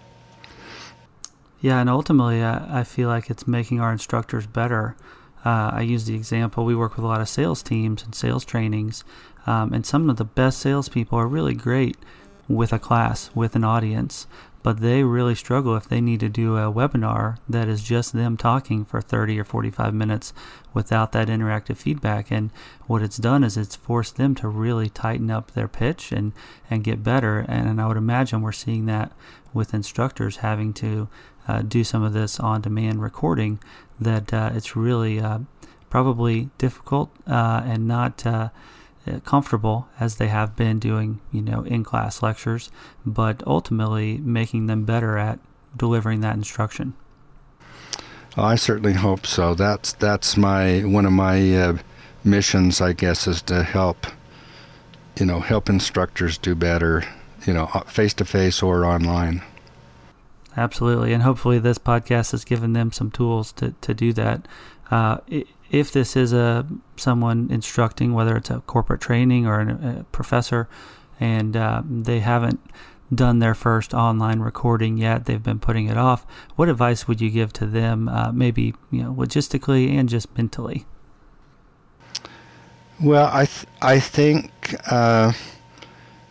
Yeah, 1.60 1.80
and 1.80 1.90
ultimately, 1.90 2.42
I, 2.42 2.80
I 2.80 2.84
feel 2.84 3.08
like 3.08 3.30
it's 3.30 3.46
making 3.46 3.80
our 3.80 3.92
instructors 3.92 4.46
better. 4.46 4.96
Uh, 5.44 5.70
I 5.72 5.80
use 5.82 6.06
the 6.06 6.14
example 6.14 6.64
we 6.64 6.74
work 6.74 6.96
with 6.96 7.04
a 7.04 7.08
lot 7.08 7.20
of 7.20 7.28
sales 7.28 7.62
teams 7.62 8.02
and 8.02 8.14
sales 8.14 8.44
trainings, 8.44 9.04
um, 9.46 9.72
and 9.72 9.84
some 9.84 10.08
of 10.08 10.16
the 10.16 10.24
best 10.24 10.58
salespeople 10.58 11.18
are 11.18 11.26
really 11.26 11.54
great 11.54 11.96
with 12.48 12.72
a 12.72 12.78
class, 12.78 13.30
with 13.34 13.54
an 13.54 13.64
audience 13.64 14.26
but 14.62 14.80
they 14.80 15.02
really 15.02 15.34
struggle 15.34 15.76
if 15.76 15.88
they 15.88 16.00
need 16.00 16.20
to 16.20 16.28
do 16.28 16.56
a 16.56 16.72
webinar 16.72 17.38
that 17.48 17.68
is 17.68 17.82
just 17.82 18.12
them 18.12 18.36
talking 18.36 18.84
for 18.84 19.00
30 19.00 19.38
or 19.38 19.44
45 19.44 19.94
minutes 19.94 20.32
without 20.74 21.12
that 21.12 21.28
interactive 21.28 21.76
feedback. 21.76 22.30
And 22.30 22.50
what 22.86 23.02
it's 23.02 23.16
done 23.18 23.44
is 23.44 23.56
it's 23.56 23.76
forced 23.76 24.16
them 24.16 24.34
to 24.36 24.48
really 24.48 24.88
tighten 24.88 25.30
up 25.30 25.52
their 25.52 25.68
pitch 25.68 26.12
and, 26.12 26.32
and 26.68 26.84
get 26.84 27.02
better. 27.02 27.40
And 27.48 27.80
I 27.80 27.86
would 27.86 27.96
imagine 27.96 28.42
we're 28.42 28.52
seeing 28.52 28.86
that 28.86 29.12
with 29.54 29.74
instructors 29.74 30.38
having 30.38 30.72
to 30.74 31.08
uh, 31.46 31.62
do 31.62 31.84
some 31.84 32.02
of 32.02 32.12
this 32.12 32.38
on 32.38 32.60
demand 32.60 33.00
recording, 33.00 33.58
that 33.98 34.34
uh, 34.34 34.50
it's 34.54 34.76
really 34.76 35.20
uh, 35.20 35.38
probably 35.88 36.50
difficult 36.58 37.10
uh, 37.26 37.62
and 37.64 37.88
not 37.88 38.26
uh, 38.26 38.50
comfortable 39.24 39.88
as 39.98 40.16
they 40.16 40.28
have 40.28 40.56
been 40.56 40.78
doing, 40.78 41.20
you 41.32 41.42
know, 41.42 41.62
in 41.62 41.84
class 41.84 42.22
lectures, 42.22 42.70
but 43.04 43.42
ultimately 43.46 44.18
making 44.18 44.66
them 44.66 44.84
better 44.84 45.18
at 45.18 45.38
delivering 45.76 46.20
that 46.20 46.34
instruction. 46.34 46.94
Well, 48.36 48.46
I 48.46 48.54
certainly 48.56 48.92
hope 48.92 49.26
so. 49.26 49.54
That's 49.54 49.92
that's 49.94 50.36
my 50.36 50.80
one 50.80 51.06
of 51.06 51.12
my 51.12 51.56
uh, 51.56 51.78
missions, 52.24 52.80
I 52.80 52.92
guess, 52.92 53.26
is 53.26 53.42
to 53.42 53.62
help, 53.62 54.06
you 55.18 55.26
know, 55.26 55.40
help 55.40 55.68
instructors 55.68 56.38
do 56.38 56.54
better, 56.54 57.04
you 57.46 57.52
know, 57.52 57.66
face 57.86 58.14
to 58.14 58.24
face 58.24 58.62
or 58.62 58.84
online. 58.84 59.42
Absolutely, 60.56 61.12
and 61.12 61.22
hopefully 61.22 61.58
this 61.58 61.78
podcast 61.78 62.32
has 62.32 62.44
given 62.44 62.72
them 62.72 62.92
some 62.92 63.10
tools 63.10 63.52
to 63.52 63.74
to 63.80 63.94
do 63.94 64.12
that. 64.12 64.46
Uh, 64.90 65.18
if 65.70 65.92
this 65.92 66.16
is 66.16 66.32
a 66.32 66.66
someone 66.96 67.48
instructing, 67.50 68.14
whether 68.14 68.36
it's 68.36 68.50
a 68.50 68.60
corporate 68.60 69.00
training 69.00 69.46
or 69.46 69.60
a, 69.60 70.06
professor, 70.12 70.68
and 71.20 71.56
uh, 71.56 71.82
they 71.88 72.20
haven't 72.20 72.60
done 73.14 73.38
their 73.38 73.54
first 73.54 73.94
online 73.94 74.40
recording 74.40 74.98
yet, 74.98 75.24
they've 75.24 75.42
been 75.42 75.58
putting 75.58 75.86
it 75.86 75.96
off. 75.96 76.26
What 76.56 76.68
advice 76.68 77.08
would 77.08 77.20
you 77.20 77.30
give 77.30 77.52
to 77.54 77.66
them, 77.66 78.08
uh, 78.08 78.32
maybe 78.32 78.74
you 78.90 79.02
know, 79.02 79.12
logistically 79.12 79.94
and 79.94 80.08
just 80.08 80.36
mentally? 80.36 80.86
Well, 83.02 83.30
I 83.32 83.46
th- 83.46 83.66
I 83.80 84.00
think 84.00 84.74
uh, 84.90 85.32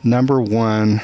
number 0.03 0.41
one, 0.41 1.01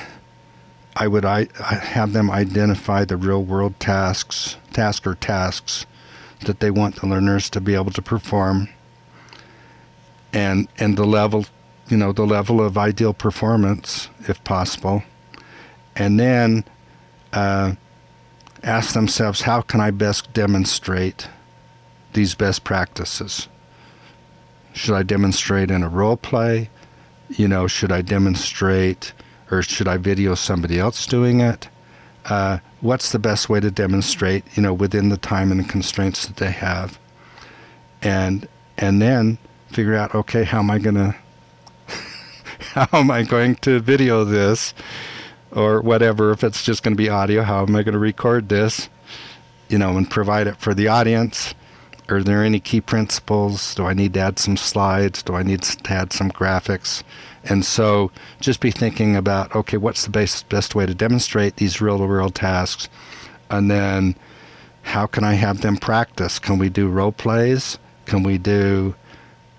I 0.96 1.08
would 1.08 1.26
I, 1.26 1.48
I 1.60 1.76
have 1.76 2.14
them 2.14 2.30
identify 2.30 3.06
the 3.06 3.18
real 3.18 3.44
world 3.44 3.80
tasks, 3.80 4.58
task 4.74 5.08
or 5.08 5.16
tasks 5.16 5.86
that 6.44 6.60
they 6.60 6.72
want 6.72 6.96
the 6.96 7.08
learners 7.08 7.50
to 7.50 7.62
be 7.62 7.76
able 7.76 7.92
to 7.92 8.02
perform 8.02 8.70
and 10.32 10.68
and 10.78 10.98
the 10.98 11.06
level 11.06 11.46
you 11.88 11.98
know 11.98 12.12
the 12.12 12.26
level 12.26 12.62
of 12.62 12.78
ideal 12.78 13.14
performance 13.14 14.10
if 14.28 14.44
possible 14.44 15.04
and 15.96 16.20
then 16.20 16.64
uh, 17.32 17.74
ask 18.64 18.94
themselves, 18.94 19.42
how 19.42 19.62
can 19.62 19.82
I 19.82 19.92
best 19.92 20.32
demonstrate 20.34 21.28
these 22.14 22.36
best 22.36 22.64
practices? 22.64 23.48
Should 24.74 24.96
I 24.96 25.04
demonstrate 25.04 25.70
in 25.70 25.84
a 25.84 25.90
role 25.90 26.18
play? 26.18 26.70
You 27.30 27.48
know, 27.48 27.68
should 27.68 27.92
I 27.92 28.02
demonstrate 28.02 29.14
or 29.52 29.62
should 29.62 29.88
I 29.88 29.98
video 29.98 30.36
somebody 30.36 30.80
else 30.80 31.06
doing 31.06 31.42
it? 31.42 31.68
Uh, 32.26 32.60
what's 32.82 33.12
the 33.12 33.20
best 33.20 33.50
way 33.50 33.60
to 33.60 33.70
demonstrate, 33.72 34.46
you 34.56 34.64
know, 34.64 34.74
within 34.74 35.10
the 35.10 35.18
time 35.18 35.52
and 35.52 35.60
the 35.60 35.68
constraints 35.68 36.26
that 36.26 36.38
they 36.38 36.52
have? 36.52 37.00
And 38.02 38.48
and 38.78 39.02
then 39.02 39.38
figure 39.68 39.96
out, 39.96 40.16
okay, 40.16 40.44
how 40.44 40.60
am 40.60 40.72
I 40.72 40.80
gonna 40.80 41.16
how 42.74 42.88
am 42.94 43.12
I 43.12 43.24
going 43.24 43.56
to 43.58 43.80
video 43.80 44.24
this 44.24 44.74
or 45.52 45.82
whatever 45.82 46.32
if 46.32 46.44
it's 46.44 46.64
just 46.64 46.84
going 46.84 46.94
to 46.94 46.98
be 46.98 47.10
audio 47.10 47.44
how 47.44 47.62
am 47.62 47.76
I 47.76 47.84
going 47.84 47.94
to 47.94 48.00
record 48.00 48.50
this 48.50 48.90
you 49.70 49.78
know 49.78 49.98
and 49.98 50.10
provide 50.10 50.48
it 50.48 50.58
for 50.58 50.74
the 50.74 50.88
audience 50.88 51.54
are 52.10 52.22
there 52.22 52.44
any 52.44 52.60
key 52.60 52.82
principles? 52.82 53.76
Do 53.76 53.86
I 53.86 53.94
need 53.94 54.14
to 54.16 54.20
add 54.20 54.40
some 54.40 54.58
slides? 54.58 55.24
Do 55.24 55.36
I 55.36 55.44
need 55.44 55.64
to 55.64 55.94
add 55.94 56.12
some 56.12 56.32
graphics? 56.32 57.04
And 57.44 57.66
so 57.66 58.12
just 58.40 58.60
be 58.60 58.72
thinking 58.72 59.16
about 59.16 59.56
okay, 59.56 59.78
what's 59.78 60.04
the 60.04 60.10
best, 60.10 60.48
best 60.50 60.76
way 60.76 60.86
to 60.86 60.94
demonstrate 60.94 61.56
these 61.56 61.82
real 61.82 62.00
world 62.00 62.36
tasks? 62.36 62.90
And 63.50 63.70
then 63.70 64.16
how 64.84 65.08
can 65.08 65.24
I 65.24 65.34
have 65.34 65.62
them 65.62 65.78
practice? 65.78 66.40
Can 66.40 66.58
we 66.58 66.70
do 66.70 66.90
role 66.90 67.12
plays? 67.12 67.80
Can 68.06 68.24
we 68.24 68.38
do 68.38 68.96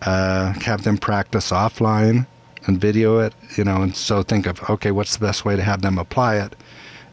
uh, 0.02 0.52
have 0.60 0.84
them 0.84 0.98
practice 0.98 1.50
offline 1.50 2.26
and 2.66 2.80
video 2.80 3.20
it? 3.20 3.34
You 3.56 3.64
know, 3.64 3.82
and 3.82 3.96
so 3.96 4.22
think 4.22 4.46
of 4.46 4.62
okay, 4.68 4.90
what's 4.90 5.16
the 5.16 5.26
best 5.26 5.44
way 5.44 5.56
to 5.56 5.62
have 5.62 5.82
them 5.82 5.98
apply 5.98 6.36
it? 6.36 6.56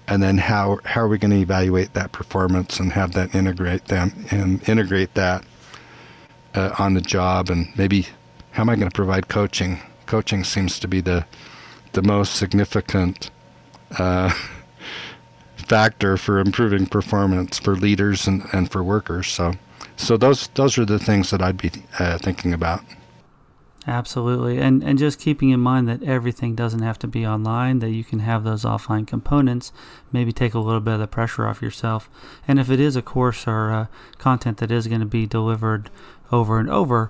And 0.07 0.21
then 0.21 0.37
how 0.37 0.79
how 0.85 1.01
are 1.01 1.07
we 1.07 1.17
going 1.17 1.31
to 1.31 1.37
evaluate 1.37 1.93
that 1.93 2.11
performance 2.11 2.79
and 2.79 2.91
have 2.93 3.13
that 3.13 3.33
integrate 3.33 3.85
them 3.85 4.25
and 4.31 4.67
integrate 4.67 5.13
that 5.13 5.43
uh, 6.55 6.75
on 6.77 6.93
the 6.93 7.01
job 7.01 7.49
and 7.49 7.67
maybe 7.77 8.07
how 8.51 8.63
am 8.63 8.69
I 8.69 8.75
going 8.75 8.89
to 8.89 8.95
provide 8.95 9.29
coaching? 9.29 9.79
Coaching 10.05 10.43
seems 10.43 10.79
to 10.79 10.87
be 10.87 11.01
the 11.01 11.25
the 11.93 12.01
most 12.01 12.35
significant 12.35 13.31
uh, 13.97 14.33
factor 15.55 16.17
for 16.17 16.39
improving 16.39 16.85
performance 16.85 17.59
for 17.59 17.75
leaders 17.75 18.27
and, 18.27 18.43
and 18.53 18.71
for 18.71 18.83
workers. 18.83 19.27
So 19.27 19.53
so 19.95 20.17
those 20.17 20.47
those 20.55 20.77
are 20.77 20.85
the 20.85 20.99
things 20.99 21.29
that 21.31 21.41
I'd 21.41 21.57
be 21.57 21.71
uh, 21.99 22.17
thinking 22.17 22.53
about. 22.53 22.83
Absolutely. 23.87 24.59
And 24.59 24.83
and 24.83 24.99
just 24.99 25.19
keeping 25.19 25.49
in 25.49 25.59
mind 25.59 25.87
that 25.87 26.03
everything 26.03 26.53
doesn't 26.53 26.83
have 26.83 26.99
to 26.99 27.07
be 27.07 27.25
online, 27.25 27.79
that 27.79 27.89
you 27.89 28.03
can 28.03 28.19
have 28.19 28.43
those 28.43 28.63
offline 28.63 29.07
components, 29.07 29.71
maybe 30.11 30.31
take 30.31 30.53
a 30.53 30.59
little 30.59 30.79
bit 30.81 30.95
of 30.95 30.99
the 30.99 31.07
pressure 31.07 31.47
off 31.47 31.63
yourself. 31.63 32.07
And 32.47 32.59
if 32.59 32.69
it 32.69 32.79
is 32.79 32.95
a 32.95 33.01
course 33.01 33.47
or 33.47 33.71
uh, 33.71 33.85
content 34.19 34.57
that 34.57 34.71
is 34.71 34.87
going 34.87 34.99
to 34.99 35.07
be 35.07 35.25
delivered 35.25 35.89
over 36.31 36.59
and 36.59 36.69
over, 36.69 37.09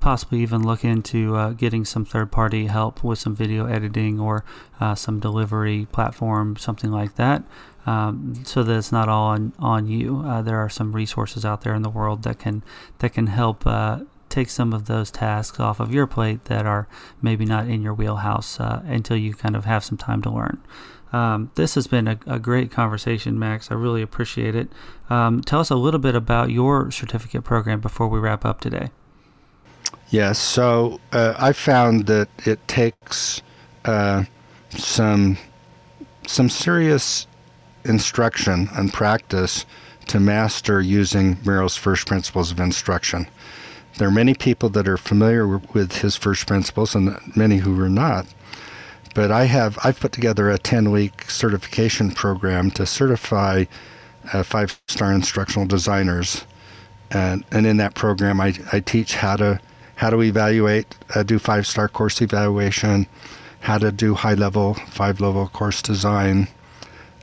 possibly 0.00 0.40
even 0.40 0.64
look 0.64 0.82
into 0.82 1.36
uh, 1.36 1.50
getting 1.50 1.84
some 1.84 2.06
third 2.06 2.32
party 2.32 2.66
help 2.66 3.04
with 3.04 3.18
some 3.18 3.34
video 3.36 3.66
editing 3.66 4.18
or 4.18 4.44
uh, 4.80 4.94
some 4.94 5.20
delivery 5.20 5.86
platform, 5.92 6.56
something 6.56 6.90
like 6.90 7.16
that. 7.16 7.44
Um, 7.84 8.34
so 8.44 8.62
that 8.62 8.76
it's 8.76 8.92
not 8.92 9.08
all 9.08 9.28
on, 9.28 9.52
on 9.58 9.86
you. 9.86 10.22
Uh, 10.26 10.42
there 10.42 10.58
are 10.58 10.68
some 10.68 10.92
resources 10.92 11.44
out 11.44 11.62
there 11.62 11.74
in 11.74 11.82
the 11.82 11.88
world 11.88 12.22
that 12.24 12.38
can 12.38 12.62
that 12.98 13.14
can 13.14 13.28
help 13.28 13.66
uh, 13.66 14.00
take 14.28 14.50
some 14.50 14.72
of 14.72 14.86
those 14.86 15.10
tasks 15.10 15.60
off 15.60 15.80
of 15.80 15.92
your 15.92 16.06
plate 16.06 16.44
that 16.46 16.66
are 16.66 16.88
maybe 17.22 17.44
not 17.44 17.68
in 17.68 17.82
your 17.82 17.94
wheelhouse 17.94 18.60
uh, 18.60 18.82
until 18.84 19.16
you 19.16 19.34
kind 19.34 19.56
of 19.56 19.64
have 19.64 19.84
some 19.84 19.98
time 19.98 20.22
to 20.22 20.30
learn. 20.30 20.60
Um, 21.12 21.50
this 21.54 21.74
has 21.74 21.86
been 21.86 22.06
a, 22.06 22.18
a, 22.26 22.38
great 22.38 22.70
conversation, 22.70 23.38
Max. 23.38 23.70
I 23.70 23.74
really 23.74 24.02
appreciate 24.02 24.54
it. 24.54 24.68
Um, 25.08 25.40
tell 25.40 25.60
us 25.60 25.70
a 25.70 25.74
little 25.74 26.00
bit 26.00 26.14
about 26.14 26.50
your 26.50 26.90
certificate 26.90 27.44
program 27.44 27.80
before 27.80 28.08
we 28.08 28.18
wrap 28.18 28.44
up 28.44 28.60
today. 28.60 28.90
Yes, 30.10 30.38
so 30.38 31.00
uh, 31.12 31.34
I 31.38 31.52
found 31.52 32.06
that 32.06 32.28
it 32.46 32.66
takes 32.68 33.42
uh, 33.84 34.24
some 34.70 35.38
some 36.26 36.50
serious 36.50 37.26
instruction 37.84 38.68
and 38.74 38.92
practice 38.92 39.64
to 40.08 40.20
master 40.20 40.80
using 40.80 41.38
Merrill's 41.44 41.76
first 41.76 42.06
principles 42.06 42.50
of 42.50 42.60
instruction. 42.60 43.26
There 43.96 44.08
are 44.08 44.12
many 44.12 44.34
people 44.34 44.68
that 44.70 44.86
are 44.86 44.96
familiar 44.96 45.46
with 45.46 45.92
his 45.96 46.16
first 46.16 46.46
principles 46.46 46.94
and 46.94 47.18
many 47.36 47.56
who 47.56 47.80
are 47.82 47.88
not. 47.88 48.26
But 49.14 49.32
I 49.32 49.44
have 49.44 49.78
I've 49.82 49.98
put 49.98 50.12
together 50.12 50.50
a 50.50 50.58
10-week 50.58 51.30
certification 51.30 52.12
program 52.12 52.70
to 52.72 52.86
certify 52.86 53.64
uh, 54.32 54.42
five-star 54.42 55.12
instructional 55.12 55.66
designers. 55.66 56.44
And, 57.10 57.44
and 57.50 57.66
in 57.66 57.78
that 57.78 57.94
program, 57.94 58.40
I, 58.40 58.54
I 58.72 58.80
teach 58.80 59.14
how 59.14 59.36
to 59.36 59.60
how 59.96 60.10
to 60.10 60.22
evaluate, 60.22 60.86
uh, 61.16 61.24
do 61.24 61.40
five-star 61.40 61.88
course 61.88 62.22
evaluation, 62.22 63.04
how 63.58 63.78
to 63.78 63.90
do 63.90 64.14
high-level, 64.14 64.74
five-level 64.74 65.48
course 65.48 65.82
design, 65.82 66.46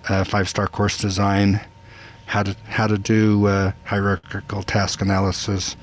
uh, 0.09 0.25
five-star 0.25 0.67
course 0.67 0.97
design, 0.97 1.61
how 2.25 2.43
to 2.43 2.55
how 2.67 2.87
to 2.87 2.97
do 2.97 3.47
uh, 3.47 3.71
hierarchical 3.85 4.63
task 4.63 5.01
analysis, 5.01 5.77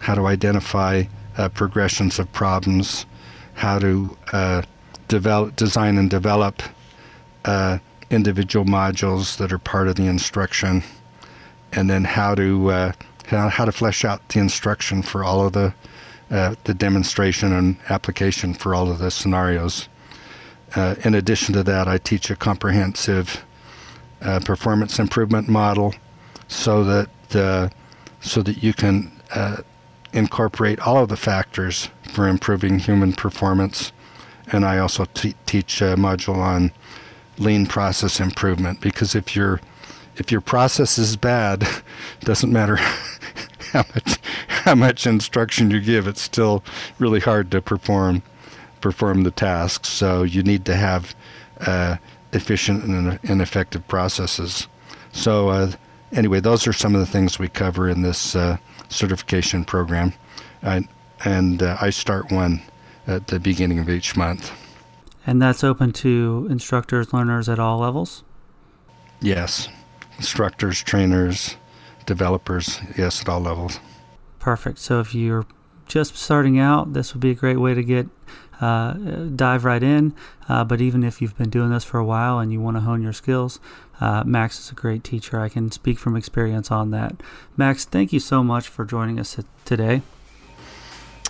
how 0.00 0.14
to 0.14 0.26
identify 0.26 1.04
uh, 1.36 1.48
progressions 1.50 2.18
of 2.18 2.30
problems, 2.32 3.06
how 3.54 3.78
to 3.78 4.16
uh, 4.32 4.62
develop, 5.08 5.54
design 5.56 5.98
and 5.98 6.10
develop 6.10 6.62
uh, 7.44 7.78
individual 8.10 8.64
modules 8.64 9.36
that 9.36 9.52
are 9.52 9.58
part 9.58 9.88
of 9.88 9.94
the 9.94 10.06
instruction, 10.06 10.82
and 11.72 11.88
then 11.88 12.04
how 12.04 12.34
to 12.34 12.70
uh, 12.70 12.92
how, 13.26 13.48
how 13.48 13.64
to 13.64 13.72
flesh 13.72 14.04
out 14.04 14.26
the 14.30 14.40
instruction 14.40 15.02
for 15.02 15.22
all 15.22 15.46
of 15.46 15.52
the 15.52 15.72
uh, 16.30 16.54
the 16.64 16.74
demonstration 16.74 17.52
and 17.52 17.76
application 17.88 18.54
for 18.54 18.74
all 18.74 18.90
of 18.90 18.98
the 18.98 19.10
scenarios. 19.10 19.88
Uh, 20.74 20.94
in 21.04 21.14
addition 21.14 21.52
to 21.54 21.62
that, 21.62 21.88
I 21.88 21.98
teach 21.98 22.30
a 22.30 22.36
comprehensive 22.36 23.44
performance 24.44 24.98
improvement 24.98 25.48
model, 25.48 25.94
so 26.48 26.84
that 26.84 27.70
so 28.20 28.42
that 28.42 28.62
you 28.62 28.72
can 28.72 29.10
incorporate 30.12 30.80
all 30.80 31.02
of 31.02 31.08
the 31.08 31.16
factors 31.16 31.88
for 32.12 32.28
improving 32.28 32.78
human 32.78 33.12
performance. 33.12 33.92
And 34.52 34.64
I 34.64 34.78
also 34.78 35.04
teach 35.14 35.80
a 35.80 35.96
module 35.96 36.36
on 36.36 36.72
lean 37.38 37.66
process 37.66 38.20
improvement 38.20 38.80
because 38.80 39.14
if 39.14 39.34
your 39.34 39.60
if 40.16 40.30
your 40.30 40.40
process 40.40 40.98
is 40.98 41.16
bad, 41.16 41.66
doesn't 42.20 42.52
matter 42.52 42.76
how 43.72 43.84
much 43.94 44.18
how 44.48 44.74
much 44.74 45.06
instruction 45.06 45.70
you 45.70 45.80
give, 45.80 46.06
it's 46.06 46.20
still 46.20 46.62
really 46.98 47.20
hard 47.20 47.50
to 47.52 47.62
perform 47.62 48.22
perform 48.80 49.22
the 49.22 49.30
tasks. 49.30 49.88
So 49.88 50.22
you 50.22 50.42
need 50.42 50.64
to 50.66 50.74
have 50.74 51.14
uh, 51.60 51.96
efficient 52.32 52.84
and, 52.84 53.18
and, 53.22 53.42
effective 53.42 53.86
processes. 53.88 54.66
So 55.12 55.50
uh, 55.50 55.72
anyway, 56.12 56.40
those 56.40 56.66
are 56.66 56.72
some 56.72 56.94
of 56.94 57.00
the 57.00 57.06
things 57.06 57.38
we 57.38 57.48
cover 57.48 57.88
in 57.88 58.02
this 58.02 58.36
uh, 58.36 58.56
certification 58.88 59.64
program, 59.64 60.12
and, 60.62 60.88
and 61.24 61.62
uh, 61.62 61.76
I 61.80 61.90
start 61.90 62.30
one 62.30 62.62
at 63.06 63.26
the 63.28 63.40
beginning 63.40 63.78
of 63.78 63.88
each 63.88 64.16
month. 64.16 64.52
And 65.26 65.40
that's 65.40 65.62
open 65.62 65.92
to 65.94 66.46
instructors, 66.50 67.12
learners 67.12 67.48
at 67.48 67.58
all 67.58 67.78
levels? 67.78 68.24
Yes. 69.20 69.68
Instructors, 70.16 70.82
trainers, 70.82 71.56
developers, 72.06 72.80
yes, 72.96 73.20
at 73.20 73.28
all 73.28 73.40
levels. 73.40 73.80
Perfect. 74.38 74.78
So 74.78 75.00
if 75.00 75.14
you're 75.14 75.46
just 75.86 76.16
starting 76.16 76.58
out, 76.58 76.92
this 76.94 77.14
would 77.14 77.20
be 77.20 77.30
a 77.30 77.34
great 77.34 77.58
way 77.58 77.74
to 77.74 77.82
get 77.82 78.08
uh, 78.60 78.92
dive 79.34 79.64
right 79.64 79.82
in. 79.82 80.14
Uh, 80.48 80.64
but 80.64 80.80
even 80.80 81.02
if 81.02 81.20
you've 81.20 81.36
been 81.36 81.50
doing 81.50 81.70
this 81.70 81.84
for 81.84 81.98
a 81.98 82.04
while 82.04 82.38
and 82.38 82.52
you 82.52 82.60
want 82.60 82.76
to 82.76 82.80
hone 82.80 83.02
your 83.02 83.12
skills, 83.12 83.60
uh, 84.00 84.24
Max 84.24 84.58
is 84.58 84.70
a 84.70 84.74
great 84.74 85.04
teacher. 85.04 85.40
I 85.40 85.48
can 85.48 85.70
speak 85.70 85.98
from 85.98 86.16
experience 86.16 86.70
on 86.70 86.90
that. 86.90 87.16
Max, 87.56 87.84
thank 87.84 88.12
you 88.12 88.20
so 88.20 88.42
much 88.42 88.68
for 88.68 88.84
joining 88.84 89.20
us 89.20 89.38
today. 89.64 90.02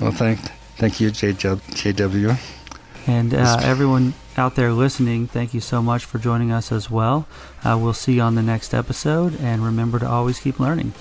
Well, 0.01 0.13
thank, 0.13 0.41
thank 0.77 1.01
you, 1.01 1.11
JW. 1.11 2.39
And 3.07 3.35
uh, 3.35 3.59
everyone 3.63 4.15
out 4.37 4.55
there 4.57 4.73
listening, 4.73 5.27
thank 5.27 5.53
you 5.53 5.61
so 5.61 5.83
much 5.83 6.05
for 6.05 6.19
joining 6.19 6.53
us 6.53 6.71
as 6.71 6.91
well. 6.91 7.27
Uh, 7.65 7.79
we'll 7.81 7.93
see 7.93 8.15
you 8.15 8.23
on 8.23 8.35
the 8.35 8.43
next 8.43 8.73
episode, 8.73 9.39
and 9.41 9.65
remember 9.65 9.99
to 9.99 10.09
always 10.09 10.39
keep 10.39 10.61
learning. 10.61 10.93